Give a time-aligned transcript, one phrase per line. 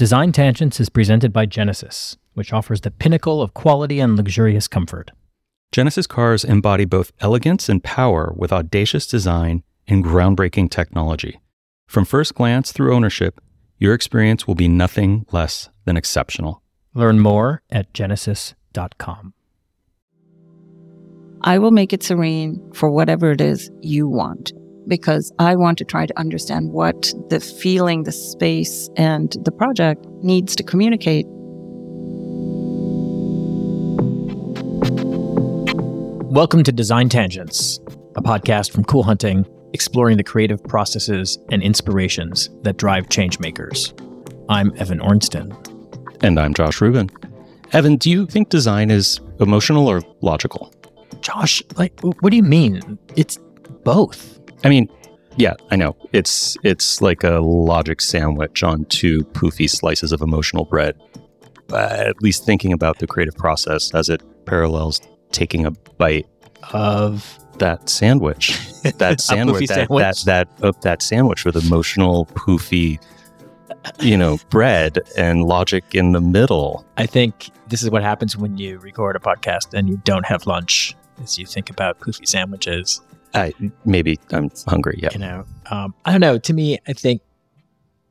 [0.00, 5.10] Design Tangents is presented by Genesis, which offers the pinnacle of quality and luxurious comfort.
[5.72, 11.38] Genesis cars embody both elegance and power with audacious design and groundbreaking technology.
[11.86, 13.42] From first glance through ownership,
[13.76, 16.62] your experience will be nothing less than exceptional.
[16.94, 19.34] Learn more at genesis.com.
[21.42, 24.52] I will make it serene for whatever it is you want
[24.90, 30.04] because I want to try to understand what the feeling, the space, and the project
[30.22, 31.26] needs to communicate.
[36.26, 37.78] Welcome to Design Tangents,
[38.16, 43.94] a podcast from Cool Hunting exploring the creative processes and inspirations that drive changemakers.
[44.48, 45.54] I'm Evan Orensten.
[46.24, 47.08] And I'm Josh Rubin.
[47.72, 50.74] Evan, do you think design is emotional or logical?
[51.20, 52.98] Josh, like, what do you mean?
[53.14, 53.38] It's
[53.84, 54.39] both.
[54.64, 54.88] I mean,
[55.36, 55.96] yeah, I know.
[56.12, 61.00] It's it's like a logic sandwich on two poofy slices of emotional bread.
[61.68, 66.26] But at least thinking about the creative process as it parallels taking a bite
[66.72, 68.58] of that sandwich,
[68.98, 70.24] that sandwich, that, sandwich?
[70.24, 73.00] that that uh, that sandwich with emotional poofy,
[74.00, 76.84] you know, bread and logic in the middle.
[76.96, 80.46] I think this is what happens when you record a podcast and you don't have
[80.46, 80.96] lunch.
[81.22, 83.02] As you think about poofy sandwiches,
[83.34, 83.52] I
[83.84, 84.98] maybe I'm hungry.
[85.02, 86.38] Yeah, you know, um, I don't know.
[86.38, 87.22] To me, I think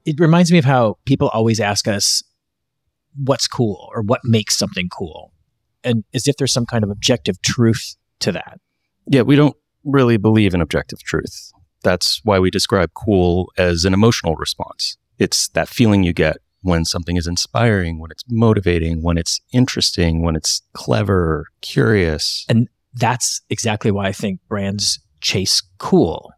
[0.05, 2.23] it reminds me of how people always ask us
[3.15, 5.33] what's cool or what makes something cool,
[5.83, 8.59] and as if there's some kind of objective truth to that.
[9.07, 11.51] Yeah, we don't really believe in objective truth.
[11.83, 14.97] That's why we describe cool as an emotional response.
[15.17, 20.21] It's that feeling you get when something is inspiring, when it's motivating, when it's interesting,
[20.23, 22.45] when it's clever, curious.
[22.49, 26.31] And that's exactly why I think brands chase cool.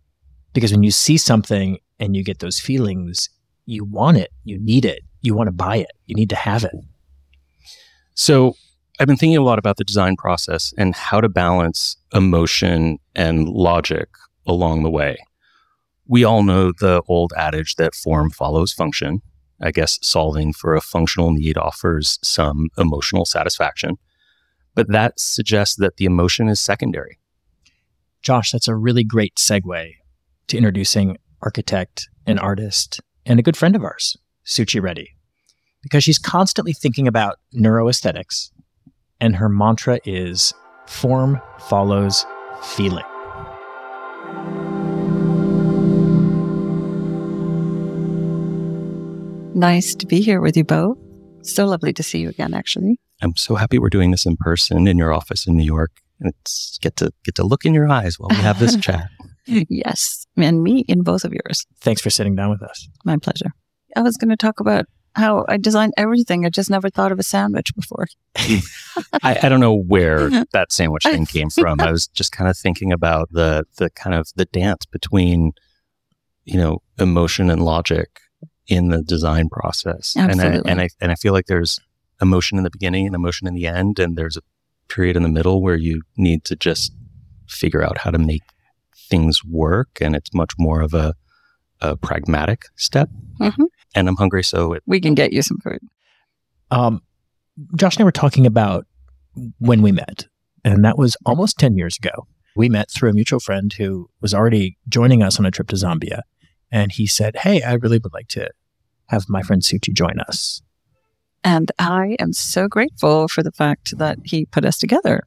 [0.53, 3.29] Because when you see something and you get those feelings,
[3.65, 6.63] you want it, you need it, you want to buy it, you need to have
[6.63, 6.73] it.
[8.15, 8.55] So,
[8.99, 13.49] I've been thinking a lot about the design process and how to balance emotion and
[13.49, 14.09] logic
[14.45, 15.17] along the way.
[16.07, 19.21] We all know the old adage that form follows function.
[19.59, 23.97] I guess solving for a functional need offers some emotional satisfaction,
[24.75, 27.17] but that suggests that the emotion is secondary.
[28.21, 29.93] Josh, that's a really great segue
[30.47, 34.15] to introducing architect and artist and a good friend of ours,
[34.45, 35.09] Suchi Reddy,
[35.81, 38.51] because she's constantly thinking about neuroaesthetics
[39.19, 40.53] and her mantra is
[40.85, 42.25] form follows
[42.63, 43.05] feeling.
[49.55, 50.97] Nice to be here with you both.
[51.41, 52.99] So lovely to see you again, actually.
[53.21, 56.00] I'm so happy we're doing this in person in your office in New York.
[56.21, 59.09] And it's get to get to look in your eyes while we have this chat.
[59.47, 61.65] Yes, and me in both of yours.
[61.81, 62.87] Thanks for sitting down with us.
[63.03, 63.51] My pleasure.
[63.95, 66.45] I was going to talk about how I designed everything.
[66.45, 68.05] I just never thought of a sandwich before.
[68.35, 71.81] I, I, don't know where that sandwich thing came from.
[71.81, 75.51] I was just kind of thinking about the the kind of the dance between,
[76.45, 78.21] you know, emotion and logic
[78.67, 80.15] in the design process.
[80.17, 80.31] Absolutely.
[80.31, 81.79] And I, and I and I feel like there's
[82.21, 84.41] emotion in the beginning and emotion in the end, and there's a
[84.93, 86.93] period in the middle where you need to just
[87.47, 88.43] figure out how to make
[89.09, 91.13] things work, and it's much more of a,
[91.81, 93.09] a pragmatic step.
[93.39, 93.63] Mm-hmm.
[93.95, 95.79] And I'm hungry, so it, we can get you some food.
[96.71, 97.01] Um,
[97.75, 98.85] Josh and I were talking about
[99.59, 100.27] when we met,
[100.63, 102.27] and that was almost 10 years ago.
[102.55, 105.75] We met through a mutual friend who was already joining us on a trip to
[105.75, 106.21] Zambia.
[106.69, 108.49] And he said, Hey, I really would like to
[109.07, 110.61] have my friend Suchi join us.
[111.43, 115.23] And I am so grateful for the fact that he put us together.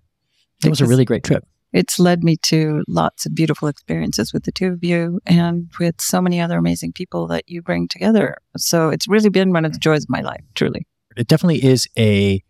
[0.64, 1.44] It was a really great trip.
[1.72, 6.00] It's led me to lots of beautiful experiences with the two of you and with
[6.00, 8.36] so many other amazing people that you bring together.
[8.56, 10.86] So it's really been one of the joys of my life, truly.
[11.16, 12.42] It definitely is a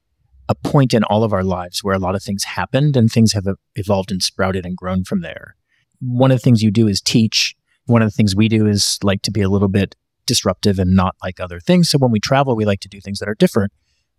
[0.46, 3.32] a point in all of our lives where a lot of things happened and things
[3.32, 3.46] have
[3.76, 5.56] evolved and sprouted and grown from there.
[6.00, 7.56] One of the things you do is teach.
[7.86, 9.96] One of the things we do is like to be a little bit
[10.27, 11.89] disruptive and not like other things.
[11.89, 13.73] So when we travel, we like to do things that are different.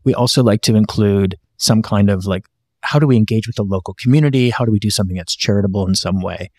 [0.03, 2.45] We also like to include some kind of like,
[2.81, 4.49] how do we engage with the local community?
[4.49, 6.51] How do we do something that's charitable in some way?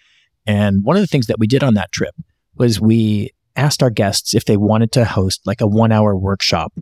[0.46, 2.14] And one of the things that we did on that trip
[2.56, 6.72] was we asked our guests if they wanted to host like a one hour workshop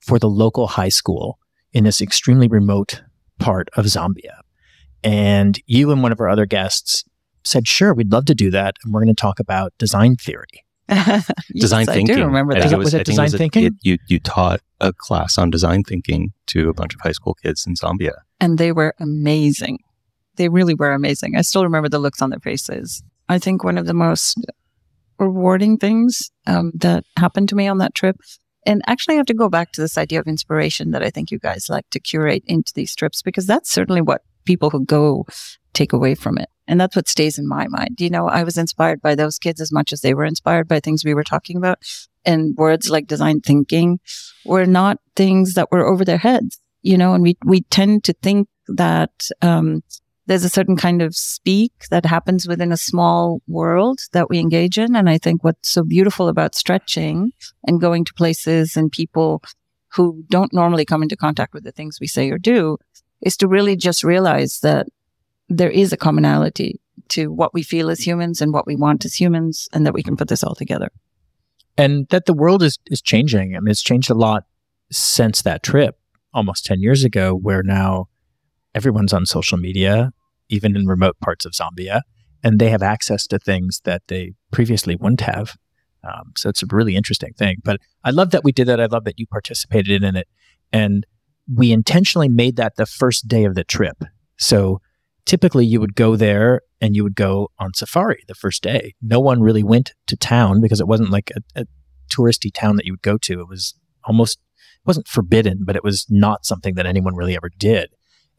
[0.00, 1.38] for the local high school
[1.72, 3.02] in this extremely remote
[3.38, 4.40] part of Zambia.
[5.02, 7.04] And you and one of our other guests
[7.44, 8.76] said, sure, we'd love to do that.
[8.84, 10.64] And we're going to talk about design theory.
[10.90, 12.16] yes, design I thinking.
[12.16, 12.78] do remember I think that.
[12.78, 13.64] Was it I think design a- thinking?
[13.64, 17.34] it- you you taught a class on design thinking to a bunch of high school
[17.34, 18.12] kids in Zambia.
[18.40, 19.78] and they were amazing.
[20.36, 21.36] They really were amazing.
[21.36, 23.02] I still remember the looks on their faces.
[23.28, 24.38] I think one of the most
[25.18, 28.16] rewarding things um, that happened to me on that trip
[28.66, 31.30] And actually, I have to go back to this idea of inspiration that I think
[31.30, 35.24] you guys like to curate into these trips because that's certainly what people who go
[35.72, 36.48] take away from it.
[36.70, 38.00] And that's what stays in my mind.
[38.00, 40.78] You know, I was inspired by those kids as much as they were inspired by
[40.78, 41.82] things we were talking about.
[42.24, 43.98] And words like design thinking
[44.44, 48.12] were not things that were over their heads, you know, and we, we tend to
[48.22, 49.82] think that, um,
[50.26, 54.78] there's a certain kind of speak that happens within a small world that we engage
[54.78, 54.94] in.
[54.94, 57.32] And I think what's so beautiful about stretching
[57.66, 59.42] and going to places and people
[59.94, 62.78] who don't normally come into contact with the things we say or do
[63.20, 64.86] is to really just realize that
[65.50, 69.20] there is a commonality to what we feel as humans and what we want as
[69.20, 70.90] humans and that we can put this all together.
[71.76, 73.56] And that the world is, is changing.
[73.56, 74.44] I mean, it's changed a lot
[74.92, 75.98] since that trip
[76.32, 78.08] almost 10 years ago, where now
[78.74, 80.12] everyone's on social media
[80.50, 82.02] even in remote parts of Zambia,
[82.42, 85.56] and they have access to things that they previously wouldn't have.
[86.02, 87.58] Um, so it's a really interesting thing.
[87.62, 88.80] But I love that we did that.
[88.80, 90.28] I love that you participated in it,
[90.72, 91.06] and
[91.52, 94.04] we intentionally made that the first day of the trip.
[94.38, 94.80] So
[95.30, 98.94] typically, you would go there and you would go on safari the first day.
[99.00, 101.66] No one really went to town because it wasn't like a, a
[102.12, 103.40] touristy town that you would go to.
[103.40, 103.74] It was
[104.04, 107.90] almost it wasn't forbidden, but it was not something that anyone really ever did.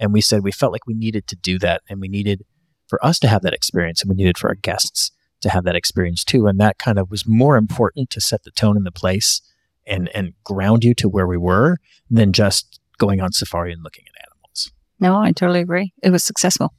[0.02, 2.44] And we said we felt like we needed to do that and we needed
[2.88, 5.78] for us to have that experience and we needed for our guests to have that
[5.78, 6.46] experience too.
[6.46, 9.40] And that kind of was more important to set the tone in the place
[9.88, 11.78] and, and ground you to where we were
[12.10, 14.74] than just going on safari and looking at animals.
[15.00, 15.94] No, I totally agree.
[16.04, 16.74] It was successful.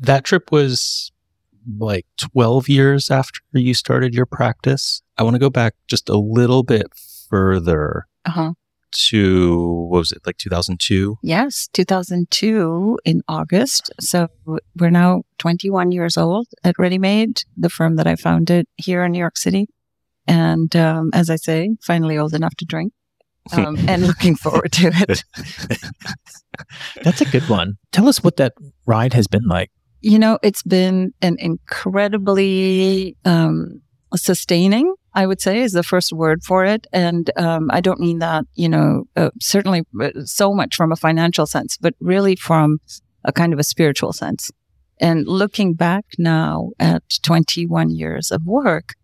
[0.00, 1.12] That trip was
[1.78, 5.02] like 12 years after you started your practice.
[5.18, 6.86] I want to go back just a little bit
[7.28, 8.06] further.
[8.26, 8.52] Uh-huh.
[8.92, 13.90] to what was it like 2002 yes 2002 in august.
[13.98, 14.28] So
[14.76, 19.18] we're now 21 years old at Reddymade the firm that i founded here in new
[19.18, 19.68] york city.
[20.26, 22.92] And um, as i say finally old enough to drink
[23.52, 25.24] um, and looking forward to it.
[27.02, 27.78] That's a good one.
[27.92, 28.52] Tell us what that
[28.86, 29.70] ride has been like
[30.00, 33.80] you know it's been an incredibly um,
[34.14, 36.86] sustaining I would say is the first word for it.
[36.92, 40.96] And um, I don't mean that, you know, uh, certainly uh, so much from a
[40.96, 42.78] financial sense, but really from
[43.24, 44.50] a kind of a spiritual sense.
[45.00, 48.94] And looking back now at 21 years of work,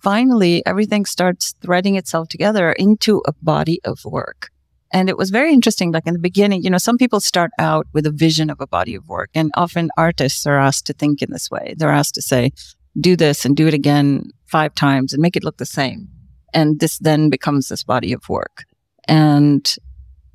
[0.00, 4.48] finally everything starts threading itself together into a body of work.
[4.92, 5.92] And it was very interesting.
[5.92, 8.66] Like in the beginning, you know, some people start out with a vision of a
[8.66, 11.74] body of work and often artists are asked to think in this way.
[11.76, 12.52] They're asked to say,
[12.98, 16.08] do this and do it again five times and make it look the same.
[16.54, 18.64] And this then becomes this body of work.
[19.08, 19.74] And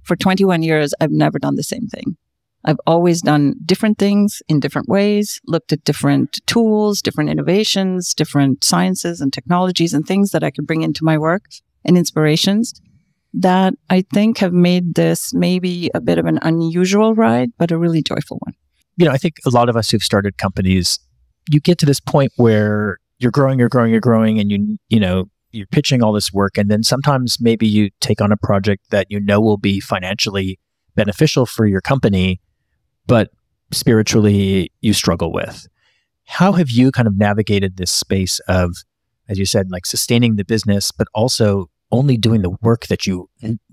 [0.03, 2.17] for 21 years, I've never done the same thing.
[2.63, 8.63] I've always done different things in different ways, looked at different tools, different innovations, different
[8.63, 11.45] sciences and technologies and things that I could bring into my work
[11.83, 12.79] and inspirations
[13.33, 17.77] that I think have made this maybe a bit of an unusual ride, but a
[17.77, 18.53] really joyful one.
[18.97, 20.99] You know, I think a lot of us who've started companies
[21.49, 24.99] you get to this point where you're growing, you're growing, you're growing, and you you
[24.99, 28.89] know you're pitching all this work, and then sometimes maybe you take on a project
[28.91, 30.59] that you know will be financially
[30.95, 32.39] beneficial for your company,
[33.07, 33.29] but
[33.71, 35.67] spiritually you struggle with.
[36.25, 38.75] How have you kind of navigated this space of,
[39.27, 43.29] as you said, like sustaining the business, but also only doing the work that you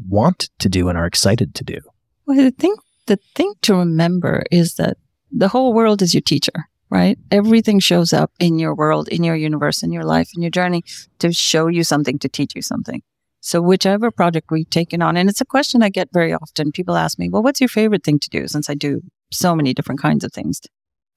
[0.08, 1.78] want to do and are excited to do?
[2.26, 2.74] Well, the thing,
[3.06, 4.96] the thing to remember is that
[5.30, 7.18] the whole world is your teacher right?
[7.30, 10.84] Everything shows up in your world, in your universe, in your life, in your journey
[11.18, 13.02] to show you something, to teach you something.
[13.40, 16.72] So whichever project we've taken on, and it's a question I get very often.
[16.72, 18.48] People ask me, well, what's your favorite thing to do?
[18.48, 20.60] Since I do so many different kinds of things.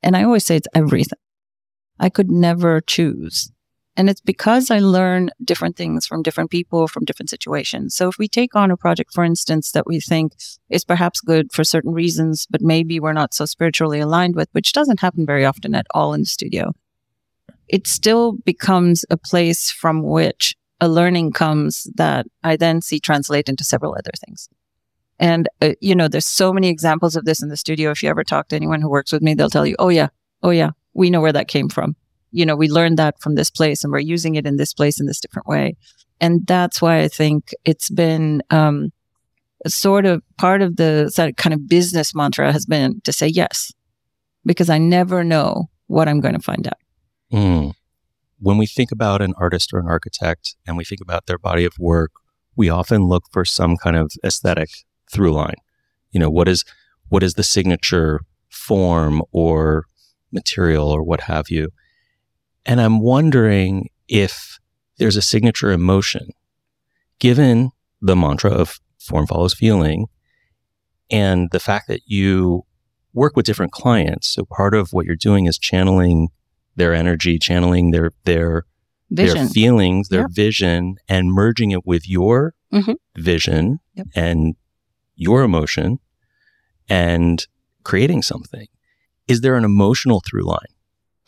[0.03, 1.19] And I always say it's everything.
[1.99, 3.51] I could never choose.
[3.97, 7.93] And it's because I learn different things from different people, from different situations.
[7.93, 10.33] So if we take on a project, for instance, that we think
[10.69, 14.71] is perhaps good for certain reasons, but maybe we're not so spiritually aligned with, which
[14.71, 16.71] doesn't happen very often at all in the studio,
[17.67, 23.49] it still becomes a place from which a learning comes that I then see translate
[23.49, 24.47] into several other things.
[25.19, 27.91] And, uh, you know, there's so many examples of this in the studio.
[27.91, 30.07] If you ever talk to anyone who works with me, they'll tell you, oh, yeah,
[30.41, 31.95] oh, yeah, we know where that came from
[32.31, 34.99] you know, we learned that from this place and we're using it in this place
[34.99, 35.75] in this different way.
[36.19, 38.91] And that's why I think it's been, um,
[39.67, 43.71] sort of part of the kind of business mantra has been to say yes,
[44.45, 46.77] because I never know what I'm going to find out.
[47.31, 47.73] Mm.
[48.39, 51.63] When we think about an artist or an architect and we think about their body
[51.65, 52.11] of work,
[52.55, 54.69] we often look for some kind of aesthetic
[55.11, 55.55] through line.
[56.11, 56.65] You know, what is
[57.09, 59.85] what is the signature form or
[60.31, 61.69] material or what have you?
[62.65, 64.59] And I'm wondering if
[64.97, 66.29] there's a signature emotion.
[67.19, 67.69] given
[68.01, 70.07] the mantra of form follows feeling
[71.11, 72.63] and the fact that you
[73.13, 76.29] work with different clients, so part of what you're doing is channeling
[76.75, 78.65] their energy, channeling their their
[79.11, 79.35] Vision.
[79.35, 80.29] their feelings, their Yep.
[80.31, 82.95] vision, and merging it with your Mhm.
[83.15, 84.07] vision Yep.
[84.15, 84.55] and
[85.15, 85.99] your emotion
[86.89, 87.45] and
[87.83, 88.65] creating something.
[89.27, 90.70] Is there an emotional through line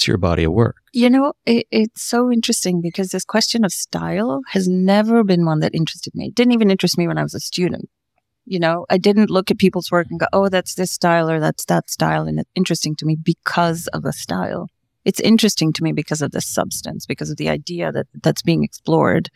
[0.03, 0.77] to your body of work?
[0.93, 5.59] You know, it, it's so interesting because this question of style has never been one
[5.59, 6.27] that interested me.
[6.27, 7.89] It didn't even interest me when I was a student.
[8.45, 11.39] You know, I didn't look at people's work and go, oh, that's this style or
[11.39, 12.27] that's that style.
[12.27, 14.67] And it's interesting to me because of a style.
[15.05, 18.63] It's interesting to me because of the substance, because of the idea that that's being
[18.63, 19.29] explored.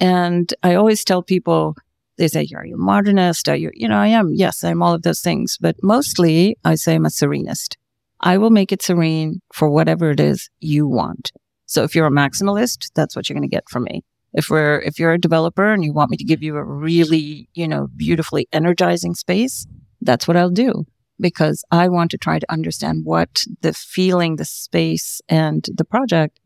[0.00, 1.76] And I always tell people,
[2.18, 3.48] they say, are you a modernist?
[3.48, 4.32] Are you, you know, I am.
[4.34, 5.56] Yes, I'm all of those things.
[5.60, 7.76] But mostly I say I'm a serenist.
[8.22, 11.32] I will make it serene for whatever it is you want.
[11.66, 14.04] So if you're a maximalist, that's what you're going to get from me.
[14.32, 17.48] If we're, if you're a developer and you want me to give you a really,
[17.54, 19.66] you know, beautifully energizing space,
[20.00, 20.86] that's what I'll do
[21.20, 26.40] because I want to try to understand what the feeling, the space and the project,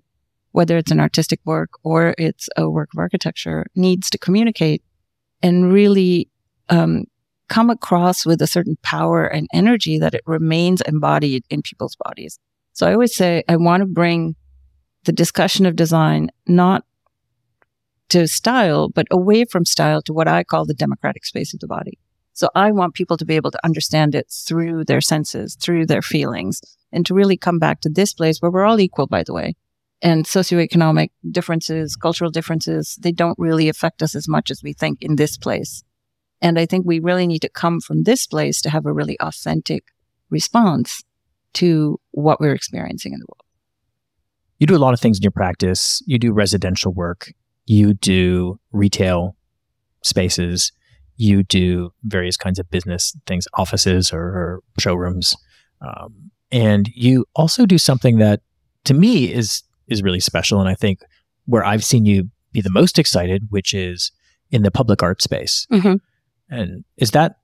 [0.53, 4.83] whether it's an artistic work or it's a work of architecture needs to communicate
[5.43, 6.29] and really,
[6.69, 7.05] um,
[7.49, 12.39] come across with a certain power and energy that it remains embodied in people's bodies.
[12.73, 14.37] So I always say I want to bring
[15.05, 16.85] the discussion of design not
[18.11, 21.67] to style, but away from style to what I call the democratic space of the
[21.67, 21.99] body.
[22.33, 26.03] So I want people to be able to understand it through their senses, through their
[26.03, 26.61] feelings,
[26.93, 29.55] and to really come back to this place where we're all equal, by the way.
[30.03, 34.99] And socioeconomic differences, cultural differences, they don't really affect us as much as we think
[35.01, 35.83] in this place.
[36.43, 39.19] And I think we really need to come from this place to have a really
[39.21, 39.85] authentic
[40.31, 41.03] response
[41.55, 43.43] to what we're experiencing in the world.
[44.59, 46.03] You do a lot of things in your practice.
[46.07, 47.33] You do residential work.
[47.67, 49.37] You do retail
[50.03, 50.73] spaces.
[51.17, 55.35] You do various kinds of business things, offices or, or showrooms.
[55.81, 58.41] Um, and you also do something that
[58.85, 60.61] to me is is really special.
[60.61, 61.01] And I think
[61.47, 64.11] where I've seen you be the most excited, which is
[64.51, 65.67] in the public art space.
[65.71, 66.01] Mhm.
[66.49, 67.37] And is that,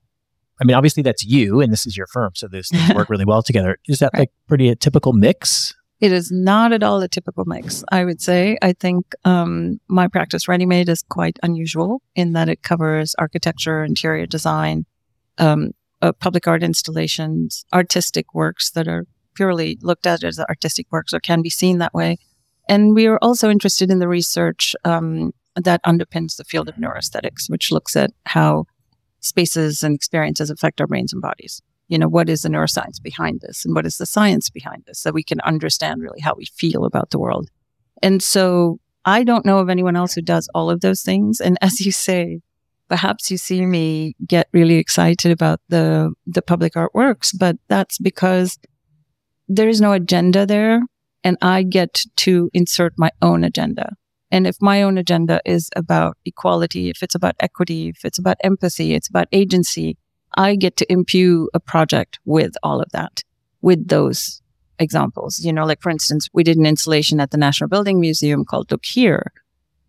[0.61, 2.31] I mean, obviously that's you and this is your firm.
[2.35, 3.77] So those things work really well together.
[3.87, 4.19] Is that Right.
[4.21, 5.73] like pretty a typical mix?
[5.99, 8.57] It is not at all a typical mix, I would say.
[8.61, 14.25] I think um, my practice, Reddymade, is quite unusual in that it covers architecture, interior
[14.25, 14.85] design,
[15.37, 19.05] um, uh, public art installations, artistic works that are
[19.35, 22.17] purely looked at as artistic works or can be seen that way.
[22.67, 27.49] And we are also interested in the research um, that underpins the field of neuroaesthetics,
[27.49, 28.65] which looks at how
[29.23, 33.41] spaces and experiences affect our brains and bodies you know, what is the neuroscience behind
[33.41, 36.45] this and what is the science behind this so we can understand really how we
[36.45, 37.49] feel about the world.
[38.01, 41.39] And so I don't know of anyone else who does all of those things.
[41.39, 42.39] And as you say,
[42.89, 48.57] perhaps you see me get really excited about the, the public artworks, but that's because
[49.49, 50.81] there is no agenda there
[51.23, 53.95] and I get to insert my own agenda.
[54.33, 58.37] And if my own agenda is about equality, if it's about equity, if it's about
[58.43, 59.95] empathy, it's about agency,
[60.35, 63.21] I get to imbue a project with all of that,
[63.61, 64.41] with those
[64.79, 65.37] examples.
[65.45, 68.71] You know, like for instance, we did an installation at the National Building Museum called
[68.71, 69.31] Look Here,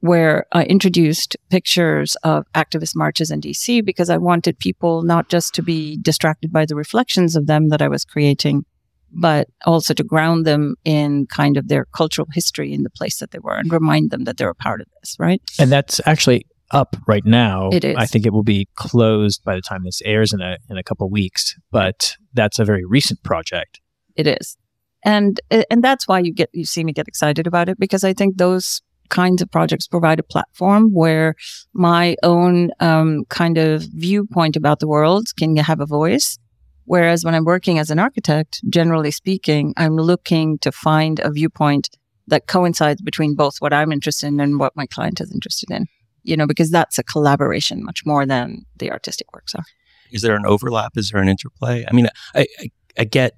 [0.00, 5.54] where I introduced pictures of activist marches in DC because I wanted people not just
[5.54, 8.66] to be distracted by the reflections of them that I was creating,
[9.14, 13.30] but also to ground them in kind of their cultural history in the place that
[13.30, 15.40] they were and remind them that they're a part of this, right?
[15.58, 17.70] And that's actually up right now.
[17.70, 17.96] It is.
[17.96, 20.82] I think it will be closed by the time this airs in a in a
[20.82, 21.54] couple weeks.
[21.70, 23.80] But that's a very recent project.
[24.16, 24.56] It is.
[25.04, 28.12] And and that's why you get you see me get excited about it because I
[28.12, 31.34] think those kinds of projects provide a platform where
[31.72, 36.38] my own um, kind of viewpoint about the world can have a voice.
[36.86, 41.88] Whereas when I'm working as an architect, generally speaking, I'm looking to find a viewpoint
[42.26, 45.86] that coincides between both what I'm interested in and what my client is interested in.
[46.22, 49.64] You know, because that's a collaboration much more than the artistic works are.
[50.10, 50.96] Is there an overlap?
[50.96, 51.84] Is there an interplay?
[51.86, 53.34] I mean, I, I, I get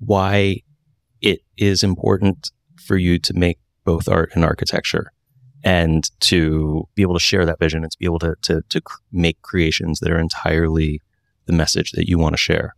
[0.00, 0.62] why
[1.22, 2.50] it is important
[2.84, 5.12] for you to make both art and architecture
[5.62, 8.80] and to be able to share that vision and to be able to, to, to
[9.12, 11.00] make creations that are entirely
[11.50, 12.74] the message that you want to share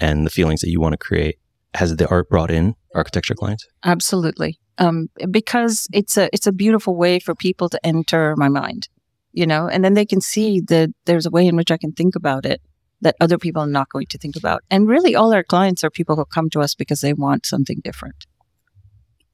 [0.00, 1.38] and the feelings that you want to create.
[1.74, 3.66] Has the art brought in architecture clients?
[3.84, 4.58] Absolutely.
[4.78, 8.88] Um, because it's a it's a beautiful way for people to enter my mind,
[9.32, 11.92] you know, and then they can see that there's a way in which I can
[11.92, 12.62] think about it
[13.02, 14.62] that other people are not going to think about.
[14.70, 17.80] And really, all our clients are people who come to us because they want something
[17.84, 18.26] different.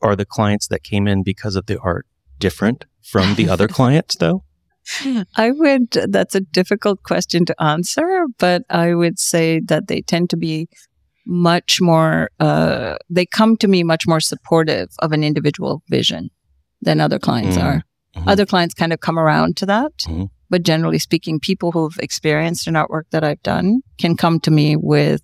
[0.03, 2.07] Are the clients that came in because of the art
[2.39, 4.45] different from the other clients, though?
[5.37, 10.31] I would, that's a difficult question to answer, but I would say that they tend
[10.31, 10.69] to be
[11.27, 16.31] much more, uh, they come to me much more supportive of an individual vision
[16.83, 17.63] than other clients Mm.
[17.65, 17.83] are.
[18.17, 18.29] Mhm.
[18.29, 19.93] Other clients kind of come around to that.
[20.07, 20.29] Mhm.
[20.51, 24.77] But generally speaking, people who've experienced an artwork that I've done can come to me
[24.77, 25.23] with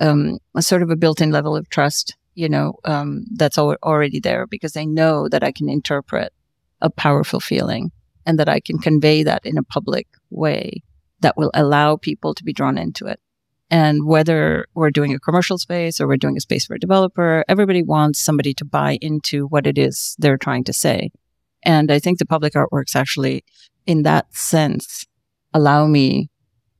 [0.00, 3.76] um, a sort of a built in level of trust, you know, um, that's al-
[3.84, 6.32] already there because they know that I can interpret
[6.80, 7.92] a powerful feeling
[8.26, 10.82] and that I can convey that in a public way
[11.20, 13.20] that will allow people to be drawn into it.
[13.70, 17.44] And whether we're doing a commercial space or we're doing a space for a developer,
[17.48, 21.10] everybody wants somebody to buy into what it is they're trying to say.
[21.64, 23.44] And I think the public artworks actually,
[23.86, 25.06] in that sense,
[25.54, 26.28] allow me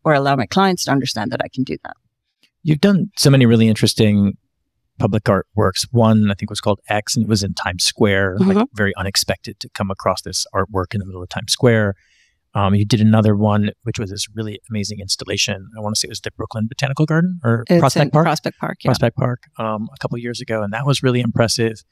[0.04, 1.94] or allow my clients to understand that I can do that.
[2.62, 4.36] You've done so many really interesting
[5.02, 5.86] public artworks.
[5.90, 8.36] One, I think, was called X, and it was in Times Square.
[8.38, 8.66] Like Mhm.
[8.74, 11.94] very unexpected to come across this artwork in the middle of Times Square.
[12.54, 15.68] Um, you did another one, which was this really amazing installation.
[15.76, 18.24] I want to say it was the Brooklyn Botanical Garden or It's Prospect Park.
[18.26, 18.88] Prospect Park, yeah.
[18.90, 21.82] Prospect Park um, a couple years ago, and that was really impressive.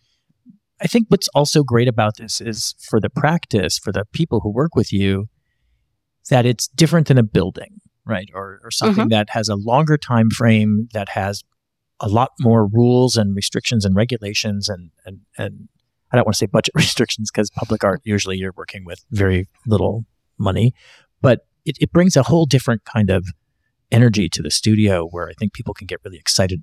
[0.82, 4.50] I think what's also great about this is for the practice, for the people who
[4.50, 5.28] work with you,
[6.30, 7.72] that it's different than a building,
[8.06, 8.28] right?
[8.34, 11.42] Or, or something that has a longer time frame, that has
[12.00, 15.68] a lot more rules and restrictions and regulations, and and and
[16.12, 19.48] I don't want to say budget restrictions because public art usually you're working with very
[19.66, 20.04] little
[20.38, 20.74] money,
[21.20, 23.26] but it, it brings a whole different kind of
[23.92, 26.62] energy to the studio where I think people can get really excited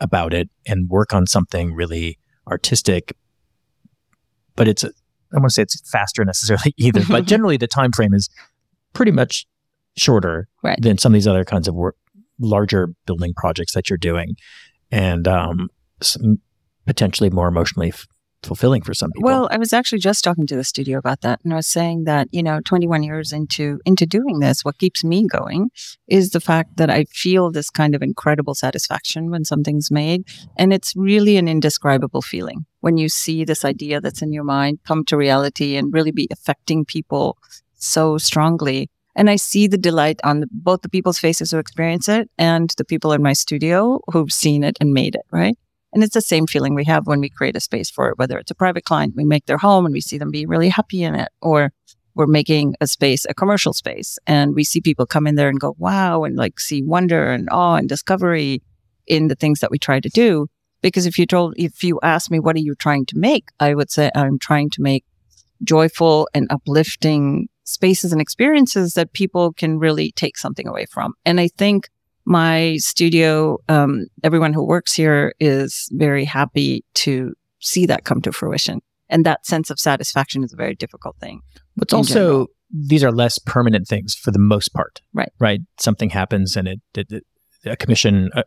[0.00, 3.12] about it and work on something really artistic.
[4.56, 4.88] But it's, a,
[5.34, 8.28] I want to say it's faster necessarily either, but generally the time frame is
[8.92, 9.46] pretty much
[9.96, 10.78] shorter Right.
[10.80, 11.96] than some of these other kinds of work,
[12.40, 14.36] larger building projects that you're doing,
[14.90, 15.68] and um,
[16.86, 18.06] potentially more emotionally f-
[18.42, 19.26] fulfilling for some people.
[19.26, 22.04] Well, I was actually just talking to the studio about that, and I was saying
[22.04, 25.70] that you know, 21 years into into doing this, what keeps me going
[26.06, 30.24] is the fact that I feel this kind of incredible satisfaction when something's made,
[30.56, 34.78] and it's really an indescribable feeling when you see this idea that's in your mind
[34.86, 37.36] come to reality and really be affecting people
[37.74, 38.90] so strongly.
[39.16, 42.84] And I see the delight on both the people's faces who experience it and the
[42.84, 45.56] people in my studio who've seen it and made it, right?
[45.92, 48.38] And it's the same feeling we have when we create a space for it, whether
[48.38, 51.02] it's a private client, we make their home and we see them be really happy
[51.02, 51.72] in it, or
[52.14, 55.60] we're making a space, a commercial space, and we see people come in there and
[55.60, 58.62] go, wow, and like see wonder and awe and discovery
[59.06, 60.48] in the things that we try to do.
[60.82, 63.48] Because if you told, if you ask me, what are you trying to make?
[63.58, 65.04] I would say I'm trying to make
[65.64, 71.12] joyful and uplifting spaces and experiences that people can really take something away from.
[71.24, 71.88] And I think
[72.24, 78.32] my studio, um, everyone who works here is very happy to see that come to
[78.32, 78.80] fruition.
[79.08, 81.40] And that sense of satisfaction is a very difficult thing.
[81.74, 82.46] What's also general.
[82.70, 85.32] these are less permanent things for the most part, Right.
[85.38, 85.60] Right.
[85.78, 87.24] Something happens and it, it, it-
[87.64, 88.44] a commission a,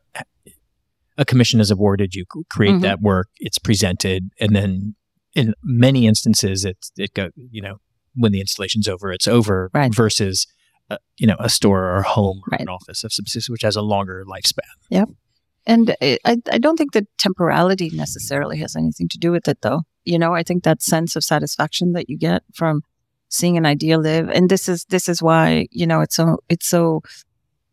[1.17, 2.15] a commission is awarded.
[2.15, 2.81] You create Mhm.
[2.83, 3.27] that work.
[3.39, 4.95] It's presented, and then
[5.35, 7.77] in many instances, it's it go you know
[8.15, 9.69] when the installation's over, it's over.
[9.73, 9.93] Right.
[9.93, 10.47] Versus.
[10.89, 12.61] uh you know, a store or a home or Right.
[12.61, 14.73] an office of subsistence, which has a longer lifespan.
[14.89, 15.09] Yep.
[15.65, 16.17] And I,
[16.51, 19.81] I don't think that temporality necessarily has anything to do with it, though.
[20.05, 22.81] You know, I think that sense of satisfaction that you get from
[23.29, 26.67] seeing an idea live, and this is this is why you know it's so it's
[26.67, 27.01] so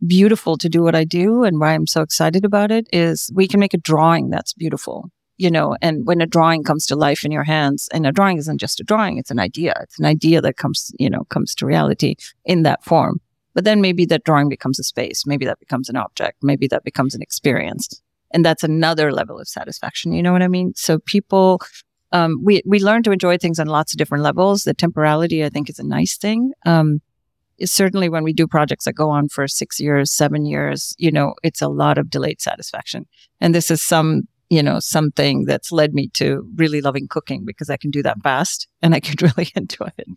[0.06, 3.48] beautiful to do what I do, and why I'm so excited about it is we
[3.48, 5.10] can make a drawing that's beautiful.
[5.38, 8.38] You know, and when a drawing comes to life in your hands, and a drawing
[8.38, 9.74] isn't just a drawing; it's an idea.
[9.82, 13.20] It's an idea that comes, you know, comes to reality in that form.
[13.54, 15.26] But then maybe that drawing becomes a space.
[15.26, 16.38] Maybe that becomes an object.
[16.42, 18.00] Maybe that becomes an experience.
[18.32, 20.12] And that's another level of satisfaction.
[20.12, 20.74] You know what I mean?
[20.76, 21.60] So people,
[22.12, 24.64] um, we, we learn to enjoy things on lots of different levels.
[24.64, 26.52] The temporality, I think, is a nice thing.
[26.66, 27.00] Um,
[27.64, 31.34] certainly when we do projects that go on for six years, seven years, you know,
[31.42, 33.06] it's a lot of delayed satisfaction.
[33.40, 37.68] And this is some, you know, something that's led me to really loving cooking because
[37.68, 40.08] I can do that fast and I can really enjoy it.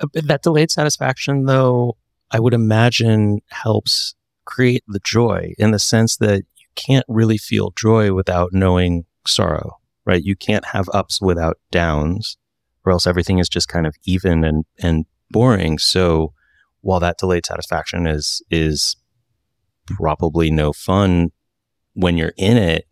[0.00, 1.96] Uh, that delayed satisfaction, though,
[2.30, 7.72] I would imagine helps create the joy in the sense that you can't really feel
[7.76, 10.22] joy without knowing sorrow, right?
[10.22, 12.36] You can't have ups without downs,
[12.84, 15.78] or else everything is just kind of even and and boring.
[15.78, 16.32] So
[16.80, 18.96] while that delayed satisfaction is is
[19.86, 21.30] probably no fun
[21.96, 22.86] when you're in it,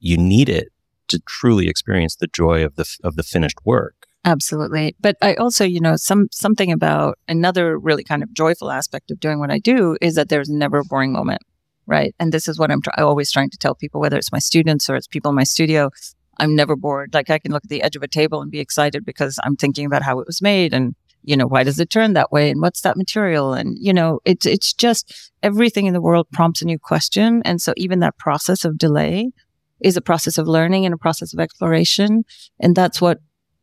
[0.00, 0.68] you need it
[1.08, 4.06] to truly experience the joy of the of the finished work.
[4.24, 4.96] Absolutely.
[5.00, 9.20] But I also, you know, some something about another really kind of joyful aspect of
[9.20, 11.42] doing what I do is that there's never a boring moment,
[11.86, 12.14] right?
[12.18, 14.96] And this is what I'm always trying to tell people, whether it's my students or
[14.96, 15.90] it's people in my studio.
[16.38, 17.14] I'm never bored.
[17.14, 19.56] Like I can look at the edge of a table and be excited because I'm
[19.56, 20.94] thinking about how it was made and
[21.26, 22.50] you know, why does it turn that way?
[22.50, 23.52] And what's that material?
[23.52, 27.42] And, you know, it's, it's just everything in the world prompts a new question.
[27.44, 29.32] And so even that process of delay
[29.80, 32.24] is a process of learning and a process of exploration.
[32.60, 33.18] And that's what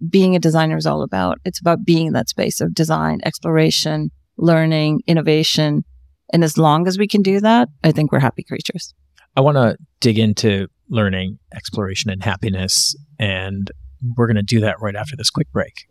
[0.09, 1.39] being a designer is all about.
[1.45, 5.85] It's about being in that space of design, exploration, learning, innovation.
[6.33, 8.93] And as long as we can do that, I think we're happy creatures.
[9.37, 12.93] I want to dig into learning, exploration, and happiness.
[13.19, 13.71] And
[14.17, 15.87] we're going to do that right after this quick break.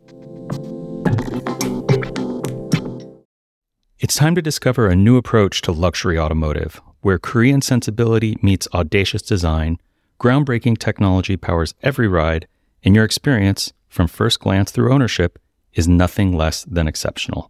[4.03, 9.21] It's time to discover a new approach to luxury automotive, where Korean sensibility meets audacious
[9.21, 9.77] design,
[10.19, 12.45] groundbreaking technology powers every ride,
[12.83, 15.39] and your experience, from first glance through ownership,
[15.71, 17.49] is nothing less than exceptional.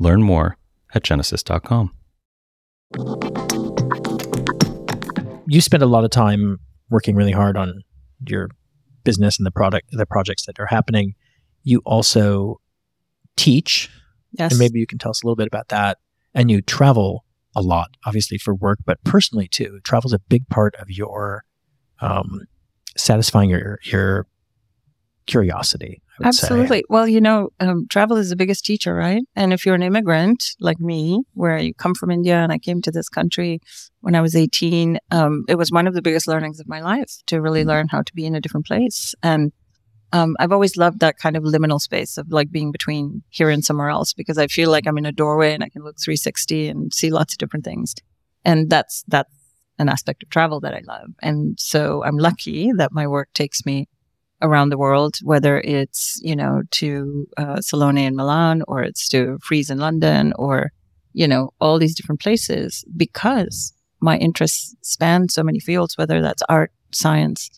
[0.00, 0.56] Learn more
[0.96, 1.94] at genesis.com.
[5.46, 6.58] You spend a lot of time
[6.90, 7.84] working really hard on
[8.26, 8.48] your
[9.04, 11.14] business and the product, the projects that are happening.
[11.62, 12.60] You also
[13.36, 13.88] teach,
[14.38, 14.52] Yes.
[14.52, 15.98] and maybe you can tell us a little bit about that.
[16.34, 17.24] And you travel
[17.56, 19.80] a lot, obviously for work, but personally too.
[19.84, 21.44] Travel is a big part of your
[22.00, 22.40] um,
[22.96, 24.26] satisfying your your
[25.26, 26.02] curiosity.
[26.20, 26.46] I would say.
[26.46, 26.84] Absolutely.
[26.88, 29.22] Well, you know, um, travel is the biggest teacher, right?
[29.34, 32.80] And if you're an immigrant like me, where you come from India and I came
[32.82, 33.60] to this country
[34.00, 37.10] when I was 18, um, it was one of the biggest learnings of my life
[37.26, 37.68] to really Mhm.
[37.68, 39.14] learn how to be in a different place.
[39.22, 39.52] And
[40.14, 43.64] um, I've always loved that kind of liminal space of like being between here and
[43.64, 46.68] somewhere else because I feel like I'm in a doorway and I can look 360
[46.68, 47.96] and see lots of different things.
[48.44, 49.34] And that's, that's
[49.80, 51.08] an aspect of travel that I love.
[51.20, 53.88] And so I'm lucky that my work takes me
[54.40, 59.38] around the world, whether it's, you know, to uh, Salone in Milan or it's to
[59.42, 60.70] Frieze in London or,
[61.12, 66.42] you know, all these different places because my interests span so many fields, whether that's
[66.48, 67.50] art, science,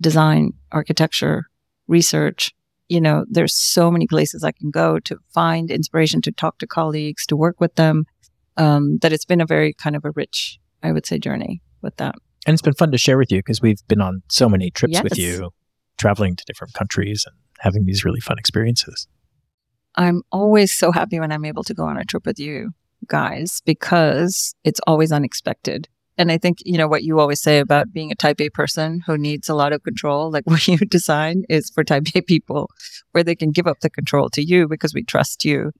[0.00, 1.48] design, architecture,
[1.88, 2.52] research.
[2.88, 6.66] You know, there's so many places I can go to find inspiration, to talk to
[6.66, 8.04] colleagues, to work with them,
[8.56, 11.96] um, that it's been a very kind of a rich, I would say, journey with
[11.96, 12.14] that.
[12.46, 15.02] And it's been fun to share with you because we've been on so many trips
[15.02, 15.50] with you,
[15.96, 19.06] traveling to different countries and having these really fun experiences.
[19.96, 22.70] I'm always so happy when I'm able to go on a trip with you
[23.06, 25.88] guys because it's always unexpected.
[26.18, 29.00] And I think, you know, what you always say about being a type A person
[29.06, 32.70] who needs a lot of control, like what you design is for type A people
[33.12, 35.72] where they can give up the control to you because we trust you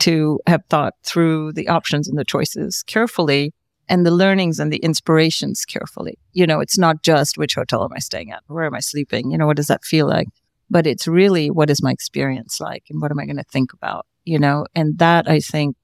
[0.00, 3.52] to have thought through the options and the choices carefully
[3.88, 6.16] and the learnings and the inspirations carefully.
[6.32, 8.42] You know, it's not just which hotel am I staying at?
[8.46, 9.30] Where am I sleeping?
[9.30, 10.28] You know, what does that feel like?
[10.70, 13.72] but it's really what is my experience like and what am I going to think
[13.72, 14.64] about, you know?
[14.74, 15.76] And that I think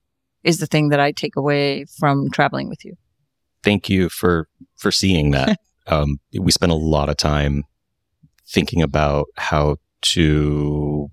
[0.45, 2.97] is the thing that I take away from traveling with you.
[3.67, 5.59] Thank you for for seeing that.
[5.89, 7.65] um, we spent a lot of time
[8.47, 11.11] thinking about how to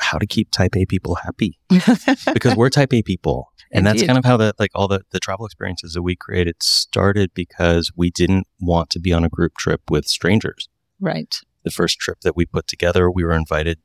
[0.00, 3.52] how to keep type A people happy because we're type A people.
[3.72, 6.62] And that's kind of how the like all the, the travel experiences that we created
[6.62, 10.68] started because we didn't want to be on a group trip with strangers.
[11.00, 11.34] right.
[11.64, 13.80] The first trip that we put together, we were invited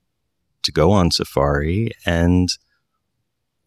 [0.61, 2.49] to go on safari and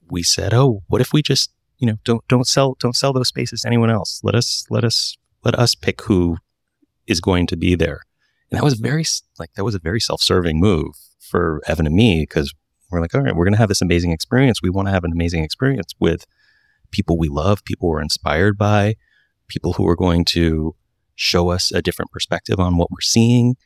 [0.09, 1.51] we said, "Oh, what if we just,
[1.85, 4.21] you know, don't don't sell don't sell those spaces to anyone else.
[4.23, 6.39] Let us let us let us pick who
[7.07, 8.01] is going to be there."
[8.51, 9.05] And that was very
[9.39, 12.55] like that was a very self-serving move for Evan and me because
[12.91, 14.63] we're like, "All right, we're going to have this amazing experience.
[14.63, 16.25] We want to have an amazing experience with
[16.91, 18.95] people we love, people we're inspired by,
[19.49, 20.75] people who are going to
[21.17, 23.57] show us a different perspective on what we're seeing."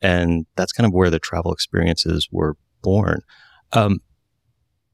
[0.00, 3.20] And that's kind of where the travel experiences were born.
[3.72, 4.00] Um,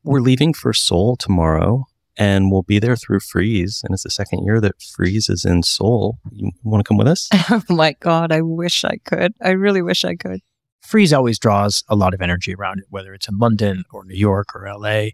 [0.05, 1.87] we're leaving for Seoul tomorrow,
[2.19, 3.81] and we'll be there through Frieze.
[3.85, 6.19] And it's the second year that Frieze is in Seoul.
[6.33, 7.29] You want to come with us?
[7.51, 8.33] oh my God.
[8.33, 9.33] I wish I could.
[9.41, 10.41] I really wish I could.
[10.83, 14.17] Frieze always draws a lot of energy around it, whether it's in London or New
[14.17, 15.11] York or LA.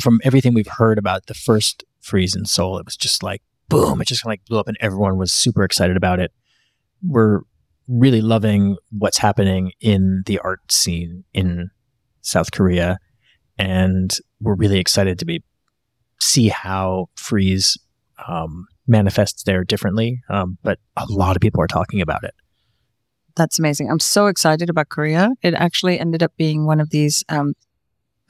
[0.00, 4.00] From everything we've heard about the first Frieze in Seoul, it was just like boom,
[4.00, 6.32] it just kind of like blew up and everyone was super excited about it.
[7.02, 7.40] We're
[7.88, 11.70] really loving what's happening in the art scene in
[12.20, 12.98] South Korea.
[13.58, 15.42] And we're really excited to be
[16.20, 17.78] see how Frieze
[18.28, 20.22] um, manifests there differently.
[20.28, 22.34] Um, but a lot of people are talking about it.
[23.36, 23.90] That's amazing.
[23.90, 25.30] I'm so excited about Korea.
[25.42, 27.54] It actually ended up being one of these um,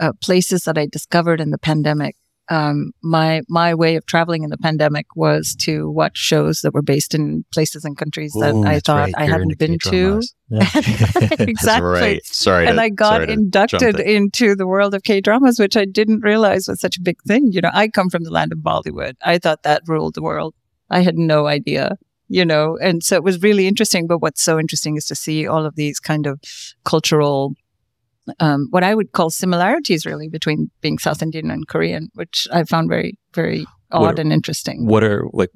[0.01, 2.17] uh, places that I discovered in the pandemic.
[2.51, 6.83] Um, my my way of traveling in the pandemic was to watch shows that were
[6.83, 10.21] based in places and countries that I thought I hadn't been to.
[10.51, 11.89] exactly.
[11.89, 12.25] right.
[12.25, 12.67] Sorry.
[12.67, 16.69] and to- I got inducted into the world of K dramas, which I didn't realize
[16.69, 17.51] was such a big thing.
[17.53, 19.15] You know, I come from the land of Bollywood.
[19.23, 20.55] I thought that ruled the world.
[20.91, 21.97] I had no idea,
[22.29, 24.07] you know, and so it was really interesting.
[24.07, 26.41] But what's so interesting is to see all of these kind of
[26.85, 27.55] cultural
[28.41, 32.65] um, what I would call similarities really between being South Indian and Korean, which I
[32.65, 34.87] found very, very odd What- and interesting.
[34.87, 35.51] What are like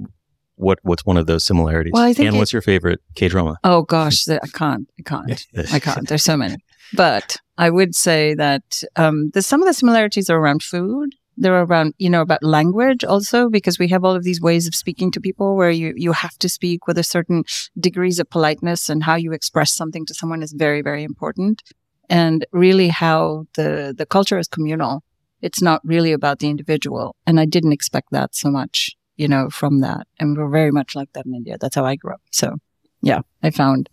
[0.56, 1.92] what what's one of those similarities?
[1.92, 3.56] Well, I think and it- what's your favorite K drama?
[3.64, 6.08] Oh gosh, the- I can't, I can't, I can't.
[6.08, 6.56] There's so many.
[6.94, 11.14] But I would say that um, the, some of the similarities are around food.
[11.36, 14.74] They're around, you know, about language also, because we have all of these ways of
[14.74, 17.44] speaking to people where you, you have to speak with a certain
[17.78, 21.62] degrees of politeness and how you express something to someone is very, very important.
[22.10, 25.02] And really how the, the culture is communal.
[25.42, 27.14] It's not really about the individual.
[27.26, 30.06] And I didn't expect that so much, you know, from that.
[30.18, 31.56] And we're very much like that in India.
[31.60, 32.22] That's how I grew up.
[32.32, 32.56] So
[33.02, 33.88] yeah, I found,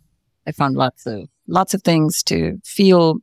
[0.47, 3.17] I found lots of, lots of things to feel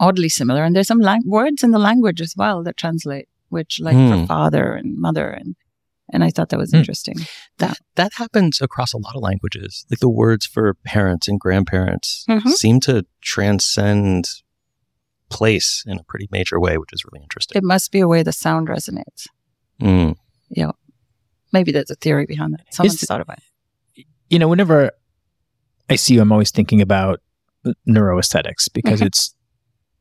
[0.00, 0.64] oddly similar.
[0.64, 4.10] And there's some lang- words in the language as well that translate, which like Hmm.
[4.22, 5.28] for father and mother.
[5.28, 5.54] And,
[6.12, 6.76] and I thought that was Hmm.
[6.78, 7.16] interesting.
[7.58, 9.84] That that happens across a lot of languages.
[9.90, 12.48] Like the words for parents and grandparents Mhm.
[12.52, 14.28] seem to transcend
[15.30, 17.56] place in a pretty major way, which is really interesting.
[17.58, 19.26] It must be a way the sound resonates.
[19.80, 20.16] Mm.
[21.52, 22.66] Maybe there's a theory behind that.
[22.74, 23.38] Someone's Is- thought about
[23.96, 24.04] it.
[24.28, 24.90] you know, whenever
[25.88, 27.20] I see you, I'm always thinking about
[27.88, 29.06] neuroaesthetics because Mhm.
[29.06, 29.34] it's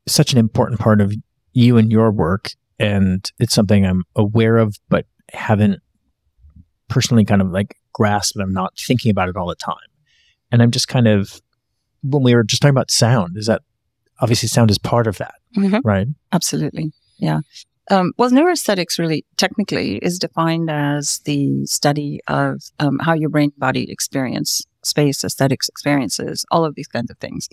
[0.07, 1.13] such an important part of
[1.53, 2.51] you and your work.
[2.79, 5.81] And it's something I'm aware of, but haven't
[6.87, 9.75] personally kind of like grasp And I'm not thinking about it all the time.
[10.51, 11.41] And I'm just kind of,
[12.03, 13.61] when we were just talking about sound, is that
[14.19, 15.81] obviously sound is part of that, Mhm.
[15.83, 16.07] right?
[16.31, 16.91] Absolutely.
[17.17, 17.41] Yeah.
[17.89, 23.51] Um, well, neuroaesthetics really technically is defined as the study of um, how your brain
[23.57, 27.47] body experience space, aesthetics experiences, all of these kinds of things.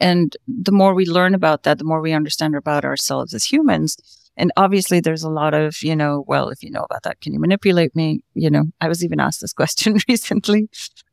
[0.00, 3.96] And the more we learn about that, the more we understand about ourselves as humans.
[4.36, 7.32] And obviously, there's a lot of, you know, well, if you know about that, can
[7.32, 8.20] you manipulate me?
[8.34, 10.68] You know, I was even asked this question recently.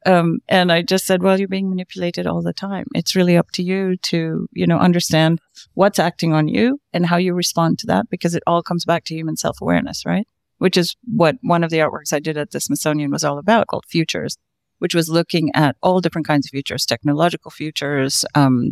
[0.06, 2.86] Um, and I just said, well, you're being manipulated all the time.
[2.96, 5.40] It's really up to you to, you know, understand
[5.74, 9.04] what's acting on you and how you respond to that because it all comes back
[9.06, 10.28] to human self awareness, right?
[10.60, 13.68] Which is what one of the artworks I did at the Smithsonian was all about
[13.68, 14.38] called Futures,
[14.80, 18.72] which was looking at all different kinds of futures, technological futures, um,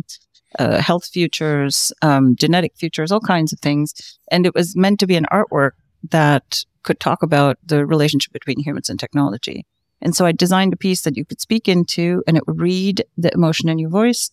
[0.58, 4.18] uh, health futures, um, genetic futures, all kinds of things.
[4.30, 5.72] And it was meant to be an artwork
[6.10, 9.66] that could talk about the relationship between humans and technology.
[10.00, 13.04] And so I designed a piece that you could speak into and it would read
[13.16, 14.30] the emotion in your voice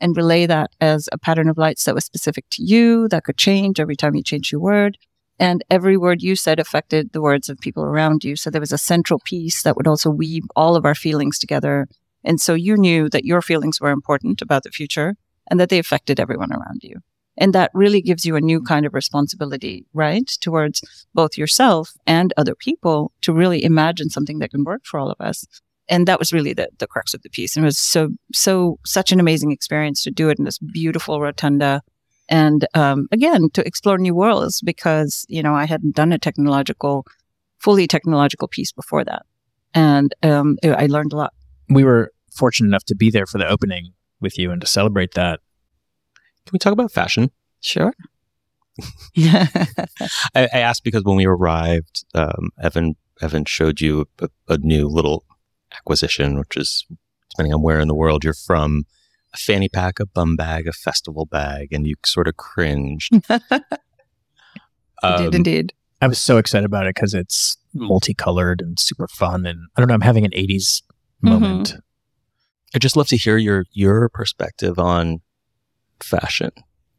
[0.00, 3.38] and relay that as a pattern of lights that was specific to you, that could
[3.38, 4.98] change every time you change your word.
[5.38, 8.36] And every word you said affected the words of people around you.
[8.36, 11.88] So there was a central piece that would also weave all of our feelings together.
[12.24, 15.16] And so you knew that your feelings were important about the future
[15.50, 17.00] and that they affected everyone around you.
[17.38, 20.26] And that really gives you a new kind of responsibility, right?
[20.40, 20.82] Towards
[21.14, 25.20] both yourself and other people to really imagine something that can work for all of
[25.20, 25.44] us.
[25.88, 27.54] And that was really the, the crux of the piece.
[27.54, 31.20] And it was so, so, such an amazing experience to do it in this beautiful
[31.20, 31.82] rotunda.
[32.28, 37.06] And um, again, to explore new worlds because, you know, I hadn't done a technological,
[37.58, 39.24] fully technological piece before that.
[39.74, 41.34] And um, I learned a lot.
[41.68, 45.14] We were fortunate enough to be there for the opening with you and to celebrate
[45.14, 45.40] that.
[46.44, 47.30] Can we talk about fashion?
[47.60, 47.92] Sure.
[49.16, 49.58] I,
[50.34, 55.24] I asked because when we arrived, um, Evan Evan showed you a, a new little
[55.74, 56.86] acquisition, which is
[57.30, 58.84] depending on where in the world you're from,
[59.32, 63.10] a fanny pack, a bum bag, a festival bag, and you sort of cringed.
[65.02, 65.72] I did Um, indeed.
[66.02, 69.46] I was so excited about it because it's multicolored and super fun.
[69.46, 70.82] And I don't know, I'm having an 80s
[71.22, 71.76] moment.
[72.74, 75.20] I'd just love to hear your your perspective on
[76.02, 76.50] fashion.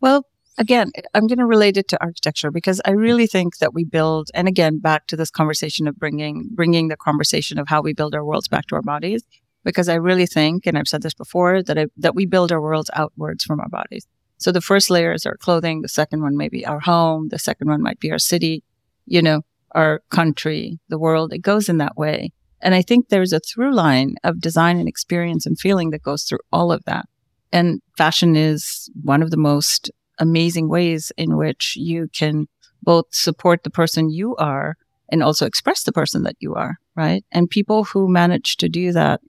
[0.02, 0.26] Well,
[0.58, 4.30] again, I'm going to relate it to architecture because I really think that we build,
[4.34, 8.16] and again, back to this conversation of bringing bringing the conversation of how we build
[8.16, 9.24] our worlds back to our bodies.
[9.64, 12.62] Because I really think, and I've said this before, that I, that we build our
[12.62, 14.08] worlds outwards from our bodies.
[14.38, 15.82] So the first layer is our clothing.
[15.82, 17.30] The second one may be our home.
[17.30, 18.64] The second one might be our city,
[19.06, 21.34] you know, our country, the world.
[21.34, 22.32] It goes in that way.
[22.62, 26.24] And I think there's a through line of design and experience and feeling that goes
[26.24, 27.06] through all of that.
[27.52, 32.48] And fashion is one of the most amazing ways in which you can
[32.82, 34.76] both support the person you are
[35.10, 37.24] and also express the person that you are, right?
[37.32, 39.22] And people who manage to do that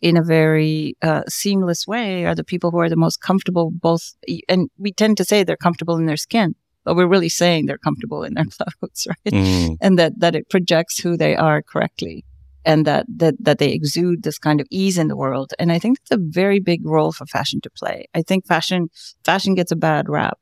[0.00, 4.14] in a very uh, seamless way are the people who are the most comfortable, both,
[4.48, 7.78] and we tend to say they're comfortable in their skin, but we're really saying they're
[7.78, 8.44] comfortable in their
[8.80, 9.34] clothes, right?
[9.34, 12.24] Mm, and that that it projects who they are correctly
[12.66, 15.78] and that that that they exude this kind of ease in the world and i
[15.78, 18.88] think that's a very big role for fashion to play i think fashion
[19.24, 20.38] fashion gets a bad rap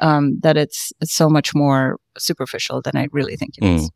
[0.00, 3.84] um, that it's, it's so much more superficial than i really think it is.
[3.84, 3.90] Mm.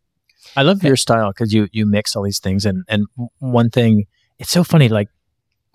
[0.56, 3.06] I love your style because you you mix all these things and and
[3.38, 4.06] one thing
[4.38, 5.08] it's so funny like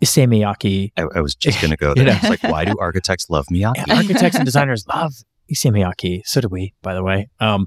[0.02, 0.92] Issey Miyake.
[0.98, 2.04] I, I was just going to go there.
[2.04, 2.18] You know?
[2.22, 3.78] It's like, why do architects love Miyake?
[3.78, 5.14] And architects and designers love
[5.50, 6.22] Issey Miyake.
[6.26, 7.30] So do we, by the way.
[7.40, 7.66] Um,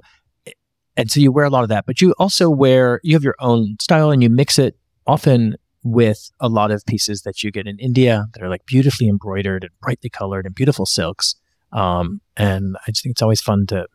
[0.96, 3.36] and so you wear a lot of that, but you also wear, you have your
[3.38, 4.76] own style and you mix it
[5.06, 9.08] often with a lot of pieces that you get in India that are like beautifully
[9.08, 11.36] embroidered and brightly colored and beautiful silks.
[11.72, 13.86] Um, and I just think it's always fun to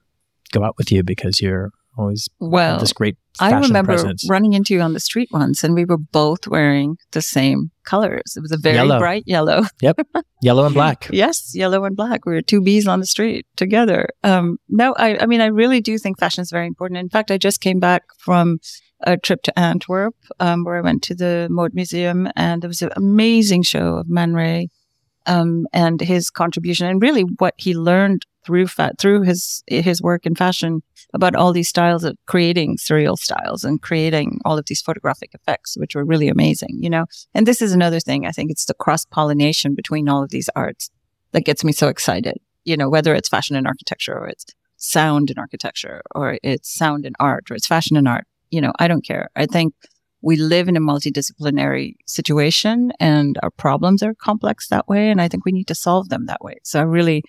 [0.52, 4.26] go out with you because you're always Well, this great I remember presence.
[4.30, 8.34] running into you on the street once, and we were both wearing the same colors.
[8.38, 9.00] It was a very Yellow.
[9.00, 9.64] bright yellow.
[9.82, 10.00] Yep.
[10.42, 11.10] Yellow and black.
[11.12, 12.26] Yes, yellow and black.
[12.26, 14.08] We were two bees on the street together.
[14.24, 17.00] Um, no, I, I mean, I really do think fashion is very important.
[17.00, 18.60] In fact, I just came back from
[19.02, 22.82] a trip to Antwerp, um, where I went to the Mode Museum, and there was
[22.82, 24.70] an amazing show of Man Ray,
[25.26, 30.26] um, and his contribution, and really what he learned through fa- through his his work
[30.26, 30.82] in fashion
[31.16, 35.78] about all these styles of creating surreal styles and creating all of these photographic effects,
[35.78, 37.06] which were really amazing, you know.
[37.34, 38.26] And this is another thing.
[38.26, 40.90] I think it's the cross pollination between all of these arts
[41.32, 42.38] that gets me so excited.
[42.66, 44.46] You know, whether it's fashion and architecture or it's
[44.78, 48.26] sound and architecture or it's sound and art or it's fashion and art.
[48.52, 49.30] You know, I don't care.
[49.36, 49.74] I think
[50.22, 55.10] we live in a multidisciplinary situation and our problems are complex that way.
[55.10, 56.58] And I think we need to solve them that way.
[56.64, 57.24] So I really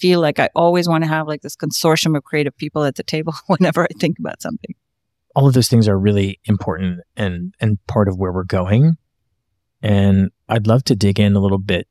[0.00, 3.02] feel like I always want to have like this consortium of creative people at the
[3.02, 4.74] table whenever I think about something.
[5.36, 8.96] all of those things are really important and and part of where we're going.
[9.82, 11.86] And I'd love to dig in a little bit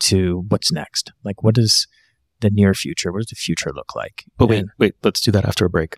[0.00, 1.12] to what's next.
[1.24, 1.86] Like what does
[2.40, 4.24] the near future, what does the future look like?
[4.36, 5.96] But wait, And- wait, let's do that after a break.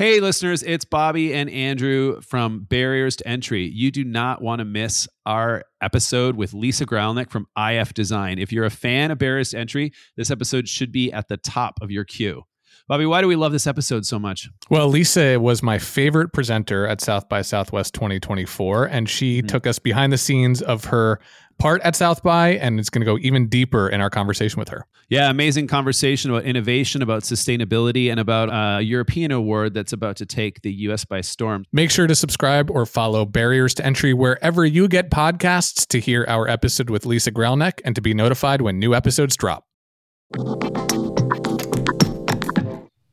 [0.00, 3.66] Hey, listeners, it's Bobby and Andrew from Barriers to Entry.
[3.68, 8.38] You do not want to miss our episode with Lisa Gralnick from IF Design.
[8.38, 11.80] If you're a fan of Barriers to Entry, this episode should be at the top
[11.82, 12.44] of your queue.
[12.88, 14.48] Bobby, why do we love this episode so much?
[14.68, 19.48] Well, Lisa was my favorite presenter at South by Southwest 2024, and she Mhm.
[19.48, 21.20] took us behind the scenes of her
[21.58, 24.70] part at South by, and it's going to go even deeper in our conversation with
[24.70, 24.86] her.
[25.10, 30.26] Yeah, amazing conversation about innovation, about sustainability, and about a European award that's about to
[30.26, 31.64] take the US by storm.
[31.72, 36.24] Make sure to subscribe or follow Barriers to Entry wherever you get podcasts to hear
[36.28, 39.64] our episode with Lisa Gralnick and to be notified when new episodes drop.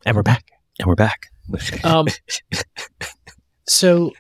[0.08, 0.46] And we're back.
[0.80, 1.28] And we're back.
[1.86, 2.08] Um,
[3.70, 4.12] so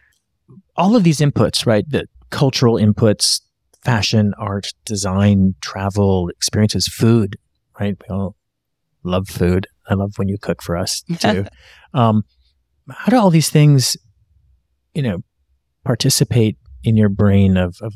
[0.77, 1.83] all of these inputs, right?
[1.89, 3.41] The cultural inputs,
[3.83, 7.35] fashion, art, design, travel, experiences, food,
[7.77, 7.97] right?
[7.99, 8.37] We all
[9.03, 9.67] love food.
[9.89, 11.47] I love when you cook for us too.
[11.93, 12.23] um,
[12.89, 13.97] how do all these things,
[14.93, 15.19] you know,
[15.83, 17.93] participate in your brain of, of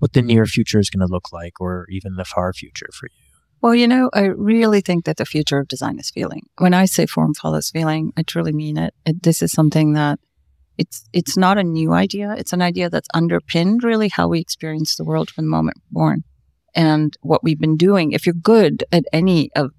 [0.00, 3.06] what the near future is going to look like or even the far future for
[3.06, 3.23] you?
[3.64, 6.42] Well, you know, I really think that the future of design is feeling.
[6.58, 8.92] When I say form follows feeling, I truly mean it.
[9.06, 9.22] it.
[9.22, 10.18] This is something that
[10.76, 12.34] it's it's not a new idea.
[12.36, 16.24] It's an idea that's underpinned really how we experience the world from the moment born,
[16.74, 18.12] and what we've been doing.
[18.12, 19.70] If you're good at any of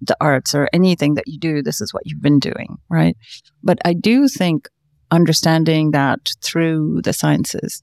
[0.00, 3.16] the arts or anything that you do, this is what you've been doing, right?
[3.64, 4.68] But I do think
[5.10, 7.82] understanding that through the sciences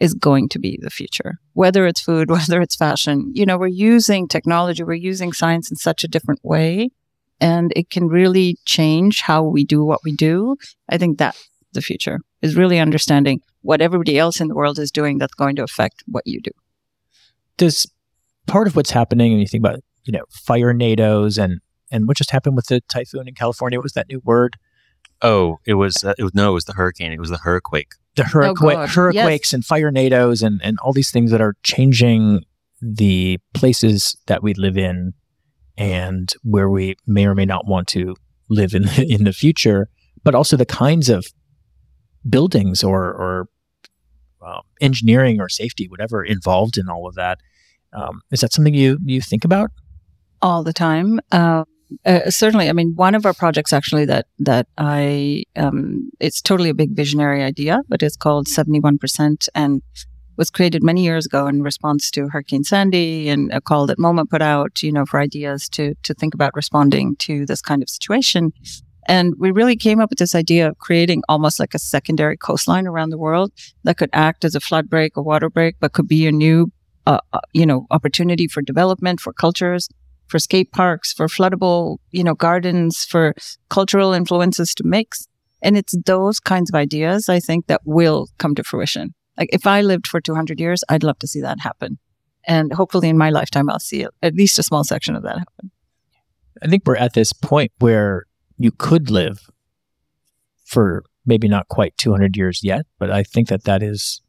[0.00, 1.38] is going to be the future.
[1.54, 5.76] Whether it's food, whether it's fashion, you know, we're using technology, we're using science in
[5.76, 6.90] such a different way,
[7.40, 10.56] and it can really change how we do what we do.
[10.88, 14.90] I think that's the future is really understanding what everybody else in the world is
[14.90, 16.50] doing that's going to affect what you do.
[17.56, 17.90] Does
[18.46, 22.16] part of what's happening, and you think about, you know, fire nados and and what
[22.16, 23.78] just happened with the typhoon in California?
[23.78, 24.56] What was that new word?
[25.22, 27.12] Oh, it was, uh, it was no, it was the hurricane.
[27.12, 27.84] It was the hurricane.
[28.16, 32.44] the hurricane, God, hurricanes and fire nados and, and all these things that are changing
[32.80, 35.14] the places that we live in
[35.76, 38.16] and where we may or may not want to
[38.48, 39.88] live in in the future,
[40.24, 41.26] but also the kinds of
[42.28, 43.48] buildings or or
[44.46, 47.38] um, engineering or safety, whatever involved in all of that.
[47.92, 49.70] Um, is that something you you think about?
[50.42, 51.20] all the time.
[51.32, 51.64] Uh,
[52.04, 56.70] uh, certainly, I mean, one of our projects actually that that I um, it's totally
[56.70, 59.82] a big visionary idea, but it's called Seventy One Percent and
[60.36, 64.28] was created many years ago in response to Hurricane Sandy and a call that MoMA
[64.28, 67.88] put out, you know, for ideas to to think about responding to this kind of
[67.88, 68.52] situation.
[69.06, 72.86] And we really came up with this idea of creating almost like a secondary coastline
[72.86, 73.52] around the world
[73.84, 76.70] that could act as a flood break, a water break, but could be a new,
[77.06, 79.88] uh, uh, you know, opportunity for development for cultures
[80.28, 83.34] for skate parks, for floodable, you know, gardens, for
[83.70, 85.26] cultural influences to mix.
[85.62, 89.14] And it's those kinds of ideas I think that will come to fruition.
[89.36, 91.98] Like if I lived for 200 years, I'd love to see that happen.
[92.46, 95.70] And hopefully in my lifetime, I'll see at least a small section of that happen.
[96.62, 98.24] I think we're at this point where
[98.56, 99.48] you could live
[100.64, 104.20] for maybe not quite 200 years yet, but I think that that is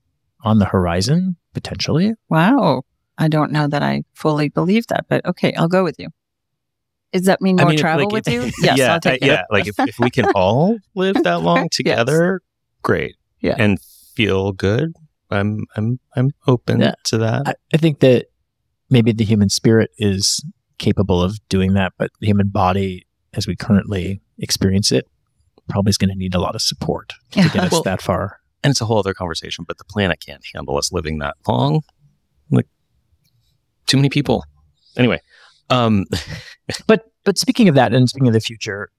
[0.44, 2.14] on the horizon potentially.
[2.30, 2.84] Wow.
[3.20, 6.08] I don't know that I fully believe that, but okay, I'll go with you.
[7.12, 8.52] Does that mean I more mean, travel like, with if- you?
[8.66, 9.44] Yes, yeah, I'll take uh, yeah.
[9.52, 12.42] Like if, if we can all live that long together,
[12.82, 13.16] great.
[13.42, 13.56] Yeah.
[13.58, 13.80] and
[14.16, 14.94] feel good.
[15.32, 16.94] I'm I'm I'm open Yeah.
[17.06, 17.48] to that.
[17.48, 18.28] I, I think that
[18.90, 20.44] maybe the human spirit is
[20.78, 25.08] capable of doing that, but the human body, as we currently experience it,
[25.68, 28.40] probably is going to need a lot of support to get us Well- that far.
[28.64, 29.66] and it's a whole other conversation.
[29.68, 31.82] But the planet can't handle us living that long.
[33.90, 34.46] Like too many people.
[34.98, 35.20] Anyway,
[35.70, 36.06] um,
[36.88, 38.90] But but speaking of that, and speaking of the future,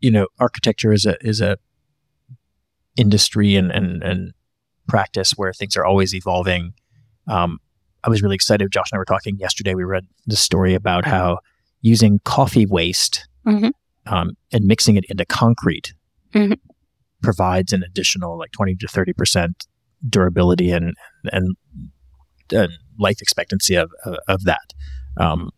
[0.00, 1.56] you know, architecture is a is a
[2.96, 4.32] industry and and and
[4.86, 6.72] practice where things are always evolving.
[7.26, 7.58] Um,
[8.04, 8.70] I was really excited.
[8.72, 9.74] Josh and I were talking yesterday.
[9.74, 11.38] We read the story about how
[11.82, 13.72] using coffee waste Mhm.
[14.06, 15.92] um, and mixing it into concrete
[16.34, 16.58] Mhm.
[17.22, 19.66] provides an additional like twenty to thirty percent
[20.08, 20.94] durability and
[21.32, 21.56] and,
[22.52, 24.74] and life expectancy of of, of that.
[25.16, 25.50] Um,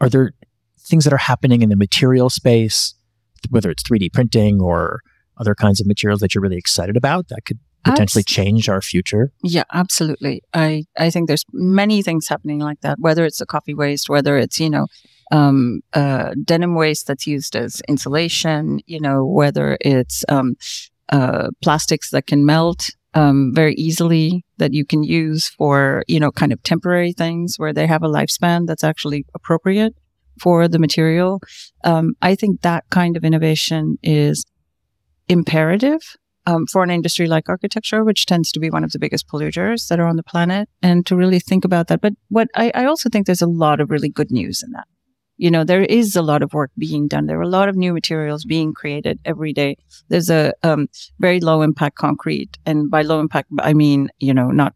[0.00, 0.32] are there
[0.80, 2.94] things that are happening in the material space,
[3.50, 5.00] whether it's 3D printing or
[5.38, 8.80] other kinds of materials that you're really excited about that could potentially Abs- change our
[8.80, 9.32] future?
[9.42, 10.42] Yeah, absolutely.
[10.52, 14.36] I, I think there's many things happening like that, whether it's the coffee waste, whether
[14.36, 14.86] it's, you know,
[15.32, 20.56] um, uh, denim waste that's used as insulation, you know, whether it's um,
[21.08, 26.30] uh, plastics that can melt um, very easily that you can use for, you know,
[26.30, 29.94] kind of temporary things where they have a lifespan that's actually appropriate
[30.40, 31.40] for the material.
[31.84, 34.44] Um, I think that kind of innovation is
[35.28, 39.28] imperative um, for an industry like architecture, which tends to be one of the biggest
[39.28, 42.00] polluters that are on the planet, and to really think about that.
[42.00, 44.86] But what I, I also think there's a lot of really good news in that.
[45.36, 47.26] You know, there is a lot of work being done.
[47.26, 49.76] There are a lot of new materials being created every day.
[50.08, 54.48] There's a um, very low impact concrete, and by low impact, I mean you know
[54.50, 54.74] not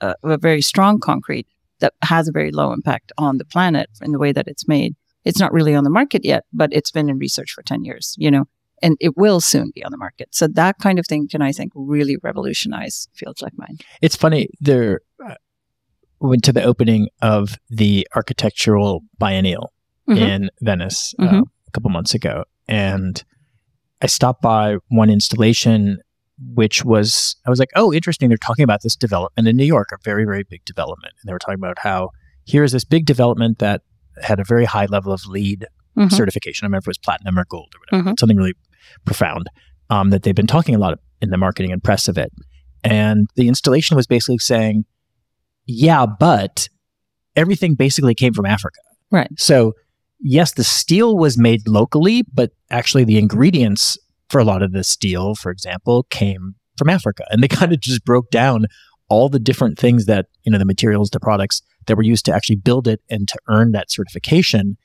[0.00, 1.46] uh, a very strong concrete
[1.80, 4.94] that has a very low impact on the planet in the way that it's made.
[5.24, 8.14] It's not really on the market yet, but it's been in research for ten years.
[8.16, 8.44] You know,
[8.82, 10.28] and it will soon be on the market.
[10.34, 13.78] So that kind of thing can, I think, really revolutionize fields like mine.
[14.02, 14.48] It's funny.
[14.60, 15.34] There uh,
[16.20, 19.72] went to the opening of the architectural biennial
[20.08, 20.16] Mhm.
[20.18, 21.42] in Venice uh, Mhm.
[21.66, 23.22] a couple months ago, and
[24.02, 25.98] I stopped by one installation,
[26.54, 28.28] which was I was like, oh, interesting.
[28.28, 31.32] They're talking about this development in New York, a very very big development, and they
[31.32, 32.10] were talking about how
[32.46, 33.82] here's this big development that
[34.22, 36.12] had a very high level of LEED Mhm.
[36.12, 36.64] certification.
[36.64, 38.18] I remember if it was platinum or gold or whatever, Mhm.
[38.20, 38.54] something really
[39.04, 39.48] profound
[39.90, 42.32] um, that they've been talking a lot in the marketing and press of it.
[42.84, 44.84] And the installation was basically saying,
[45.66, 46.68] yeah, but
[47.34, 48.78] everything basically came from Africa.
[49.10, 49.28] Right.
[49.38, 49.74] So,
[50.20, 53.98] yes, the steel was made locally, but actually the ingredients
[54.28, 57.24] for a lot of the steel, for example, came from Africa.
[57.30, 58.66] And they kind of just broke down
[59.08, 62.34] all the different things that, you know, the materials, the products that were used to
[62.34, 64.76] actually build it and to earn that certification.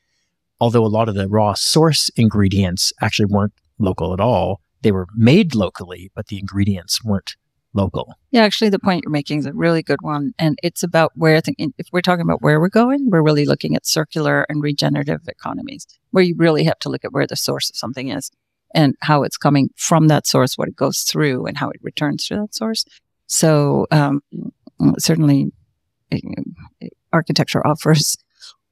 [0.60, 5.08] Although a lot of the raw source ingredients actually weren't local at all, they were
[5.16, 7.36] made locally, but the ingredients weren't
[7.74, 8.14] local.
[8.32, 11.36] Yeah, actually, the point you're making is a really good one, and it's about where.
[11.36, 14.62] I think if we're talking about where we're going, we're really looking at circular and
[14.62, 18.32] regenerative economies, where you really have to look at where the source of something is
[18.74, 22.28] and how it's coming from that source, what it goes through, and how it returns
[22.28, 22.86] to that source.
[23.28, 24.22] So, um,
[24.98, 25.52] certainly,
[26.12, 26.20] eh,
[27.14, 28.18] architecture offers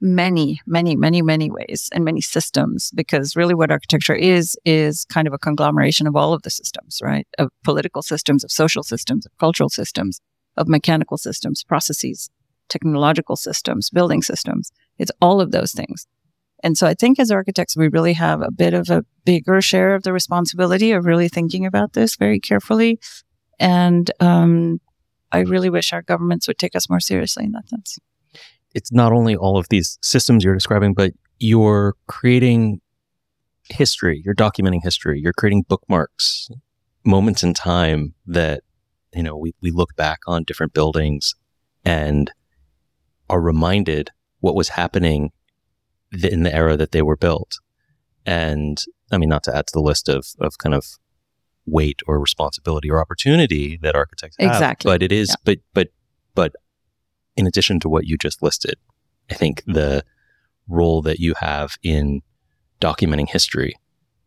[0.02, 5.28] many, many, many, many ways and many systems because really what architecture is, is kind
[5.28, 7.28] of a conglomeration of all of the systems, right?
[7.38, 10.22] Of political systems, of social systems, of cultural systems,
[10.56, 12.30] of mechanical systems, processes,
[12.70, 14.72] technological systems, building systems.
[14.98, 16.08] It's all of those things.
[16.64, 19.96] And so I think as architects, we really have a bit of a bigger share
[19.96, 23.00] of the responsibility of really thinking about this very carefully.
[23.60, 24.80] And, um,
[25.32, 28.00] I really wish our governments would take us more seriously in that sense.
[28.74, 32.82] It's not only all of these systems you're describing, but you're creating
[33.70, 34.22] history.
[34.26, 35.20] You're documenting history.
[35.22, 36.50] You're creating bookmarks,
[37.06, 38.62] moments in time that
[39.16, 41.36] you know we we look back on different buildings
[41.86, 42.32] and
[43.30, 45.32] are reminded what was happening
[46.24, 47.60] in the era that they were built.
[48.26, 50.86] And I mean, not to add to the list of of kind of
[51.66, 54.90] weight or responsibility or opportunity that architects have, Exactly.
[54.92, 55.36] but it is, Yeah.
[55.44, 55.88] but but
[56.36, 56.54] but
[57.40, 58.76] in addition to what you just listed,
[59.32, 60.04] I think the
[60.68, 62.22] role that you have in
[62.82, 63.76] documenting history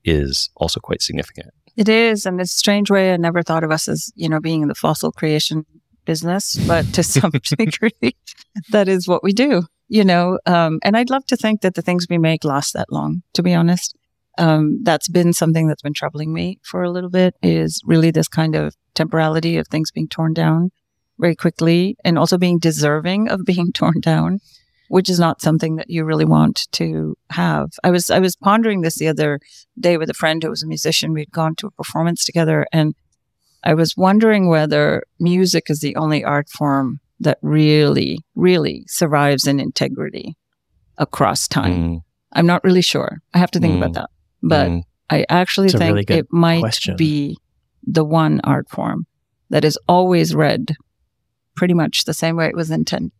[0.03, 1.51] is also quite significant.
[1.77, 3.13] It is, and it's a strange way.
[3.13, 5.67] I never thought of us as you know being in the fossil creation
[6.07, 8.17] business, but to some degree,
[8.71, 9.65] that is what we do.
[9.89, 12.91] You know, um, and I'd love to think that the things we make last that
[12.91, 13.23] long.
[13.35, 13.95] To be honest,
[14.39, 18.29] um, that's been something that's been troubling me for a little bit is really this
[18.29, 20.71] kind of temporality of things being torn down
[21.19, 24.41] very quickly and also being deserving of being torn down,
[24.89, 27.71] which is not something that you really want to have.
[27.85, 29.41] I was, I was pondering this the other
[29.79, 31.13] day with a friend who was a musician.
[31.13, 32.95] We'd gone to a performance together and
[33.65, 39.61] I was wondering whether music is the only art form that really, really survives in
[39.61, 40.37] integrity
[40.99, 41.73] across time.
[41.73, 42.03] Mm,
[42.33, 43.19] I'm not really sure.
[43.33, 43.95] I have to think about Mm.
[43.95, 44.11] that.
[44.43, 44.83] But mm.
[45.11, 46.97] I actually It's think really it might question.
[46.97, 47.37] be
[47.87, 49.07] the one art form
[49.51, 50.75] that is always read
[51.55, 53.13] pretty much the same way it was intended.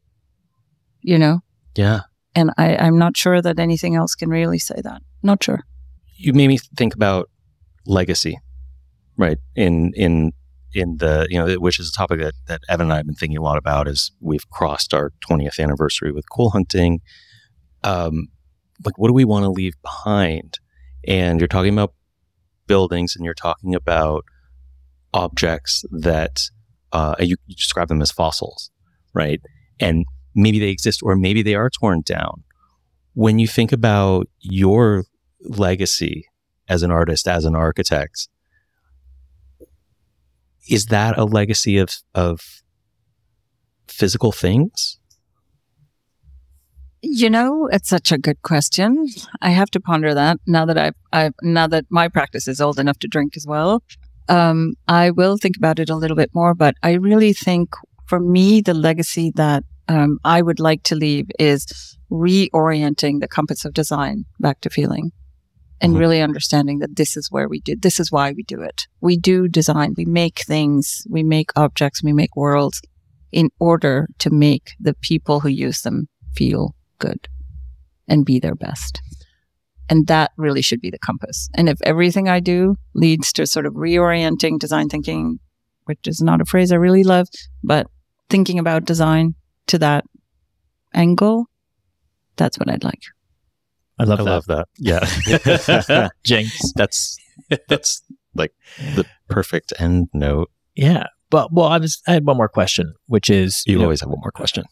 [1.01, 1.41] You know?
[1.75, 2.03] yeah.
[2.35, 5.03] And I, I'm not sure that anything else can really say that.
[5.23, 5.65] Not sure.
[6.17, 7.29] you made me think about
[7.87, 8.39] legacy,
[9.17, 9.39] right?
[9.55, 10.33] In in
[10.75, 13.15] in the you know, which is a topic that that Evan and I have been
[13.15, 17.01] thinking a lot about as we've crossed our 20th anniversary with cool hunting.
[17.85, 18.29] Um,
[18.85, 20.59] like, what do we want to leave behind?
[21.07, 21.95] And you're talking about
[22.67, 24.25] buildings, and you're talking about
[25.13, 26.41] objects that
[26.93, 28.71] uh, you, you describe them as fossils,
[29.15, 29.41] right?
[29.81, 32.45] And maybe they exist, or maybe they are torn down.
[33.15, 35.05] When you think about your
[35.41, 36.27] legacy
[36.69, 38.29] as an artist, as an architect,
[40.69, 42.63] is that a legacy of of
[43.89, 44.99] physical things?
[47.03, 49.09] You know, it's such a good question.
[49.41, 52.79] I have to ponder that now that I've, I've now that my practice is old
[52.79, 53.83] enough to drink as well.
[54.29, 57.71] Um, I will think about it a little bit more, but I really think
[58.07, 61.67] for me, the legacy that um, I would like to leave is
[62.11, 65.11] reorienting the compass of design back to feeling
[65.81, 65.99] and Mhm.
[65.99, 68.87] really understanding that this is where we do, this is why we do it.
[69.01, 72.81] We do design, we make things, we make objects, we make worlds
[73.33, 77.29] in order to make the people who use them feel good
[78.07, 79.01] and be their best.
[79.89, 81.49] And that really should be the compass.
[81.55, 85.39] And if everything I do leads to sort of reorienting design thinking,
[85.85, 87.29] which is not a phrase I really love,
[87.63, 87.87] but
[88.31, 89.35] thinking about design
[89.67, 90.05] to that
[90.95, 91.47] angle,
[92.37, 93.03] that's what I'd like.
[93.99, 94.31] I love I that.
[94.31, 94.69] love that.
[94.79, 96.09] Yeah.
[96.25, 96.73] Jinx.
[96.75, 97.19] that's
[97.69, 98.03] that's
[98.35, 98.53] like
[98.95, 100.51] the perfect end note.
[100.75, 101.07] Yeah.
[101.31, 104.11] But well, I was I had one more question, which is You know, always have
[104.11, 104.65] one more question.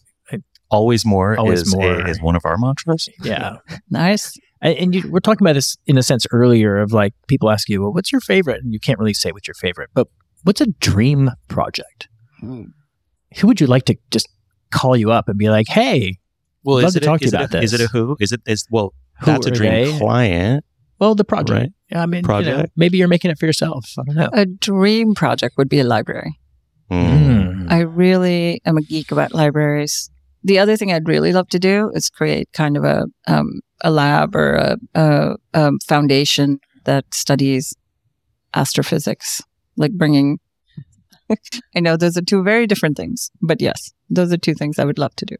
[0.70, 2.06] I- Always more Always is, more.
[2.08, 3.08] is one of our mantras.
[3.22, 3.56] yeah.
[3.90, 4.32] Nice.
[4.62, 7.68] And and you, we're talking about this in a sense earlier of like people ask
[7.68, 8.62] you, well, what's your favorite?
[8.62, 10.06] And you can't really say what's your favorite, but
[10.44, 12.08] what's a dream project?
[12.42, 14.28] Who would you like to just
[14.70, 16.18] call you up and be like, hey,
[16.64, 17.88] Well, Love is to it, a- talk to you it about a- Is it this.
[17.88, 18.16] a who?
[18.20, 18.92] Is it is well?
[19.20, 19.98] who that's a dream they?
[19.98, 20.64] client.
[20.98, 21.50] Well, the project.
[21.50, 21.72] Right.
[21.90, 22.72] Yeah, I mean, you know, Project.
[22.76, 23.92] maybe you're making it for yourself.
[23.98, 24.28] I don't know.
[24.34, 26.38] A dream project would be a library.
[26.90, 27.70] Mm.
[27.70, 30.10] I really am a geek about libraries.
[30.42, 33.90] The other thing I'd really love to do is create kind of a um, a
[33.90, 37.74] lab or a, a, um foundation that studies
[38.54, 39.42] astrophysics,
[39.76, 40.38] like bringing.
[41.76, 44.84] I know those are two very different things, but yes, those are two things I
[44.84, 45.36] would love to do.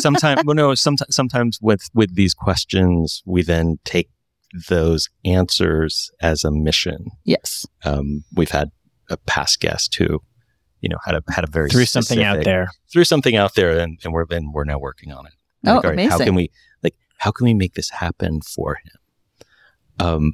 [0.00, 4.10] sometimes well no sometimes sometimes with with these questions we then take
[4.68, 8.70] those answers as a mission Yes, um, we've had
[9.10, 10.20] a past guest who
[10.80, 12.68] you know had a had a very Threw something out there.
[12.92, 15.32] threw something out there and, and we're and we're now working on it
[15.66, 16.50] Oh, Like, all right, how can we
[16.82, 19.46] like how can we make this happen for him
[20.06, 20.32] um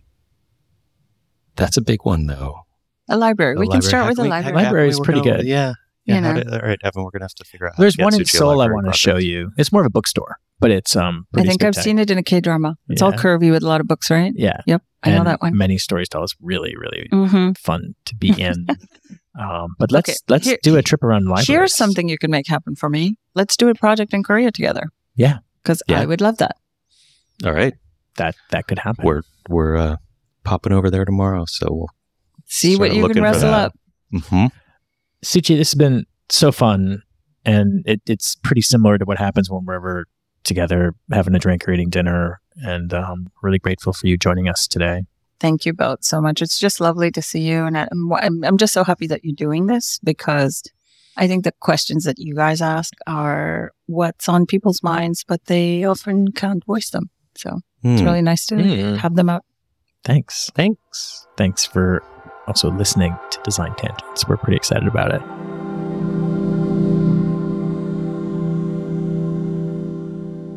[1.57, 2.61] that's a big one though
[3.09, 3.55] a library.
[3.57, 4.57] A we can start How with can a library.
[4.59, 5.47] how Library is pretty on- good.
[5.47, 5.75] yeah
[6.07, 6.35] yeah You know.
[6.43, 8.15] to- all right evan we're gonna have to figure out how There's to get one
[8.15, 8.97] in Seoul I want to project.
[8.99, 9.51] show you.
[9.57, 11.27] It's more of a bookstore, but it's um.
[11.37, 12.77] I think I've seen it in a K drama.
[12.89, 14.33] It's all curvy with a lot of books, right?
[14.37, 15.57] Yeah, Yep, I know that one.
[15.57, 17.53] Many stories tell us really, really Mm-hmm.
[17.59, 18.67] fun to be in.
[19.39, 21.49] um, but let's Okay, let's here- do a trip around libraries.
[21.49, 23.17] Here's something you can make happen for me.
[23.35, 24.91] Let's do a project in Korea together.
[25.17, 25.39] Yeah.
[25.63, 26.01] because Yeah.
[26.01, 26.57] I would love that.
[27.45, 27.75] all right
[28.17, 29.05] that that could happen.
[29.05, 29.97] we're we're uh,
[30.45, 31.89] popping over there tomorrow so we'll
[32.47, 33.67] See what you can wrestle that.
[33.67, 33.73] up.
[34.13, 34.51] mhm.
[35.25, 37.03] Suchi, this has been so fun,
[37.47, 40.07] and it, it's pretty similar to what happens when we're ever
[40.45, 42.41] together having a drink or eating dinner.
[42.57, 45.05] And um, really grateful for you joining us today.
[45.45, 46.41] Thank you both so much.
[46.41, 49.35] It's just lovely to see you, and I'm, I'm I'm just so happy that you're
[49.47, 50.63] doing this because
[51.19, 55.85] I think the questions that you guys ask are what's on people's minds, but they
[55.85, 57.11] often can't voice them.
[57.37, 58.07] So it's Hmm.
[58.07, 58.95] really nice to Hmm.
[58.97, 59.43] have them out.
[60.03, 60.51] Thanks.
[60.55, 62.03] thanks Thanks for
[62.47, 64.27] also listening to Design Tangents.
[64.27, 65.21] We're pretty excited about it.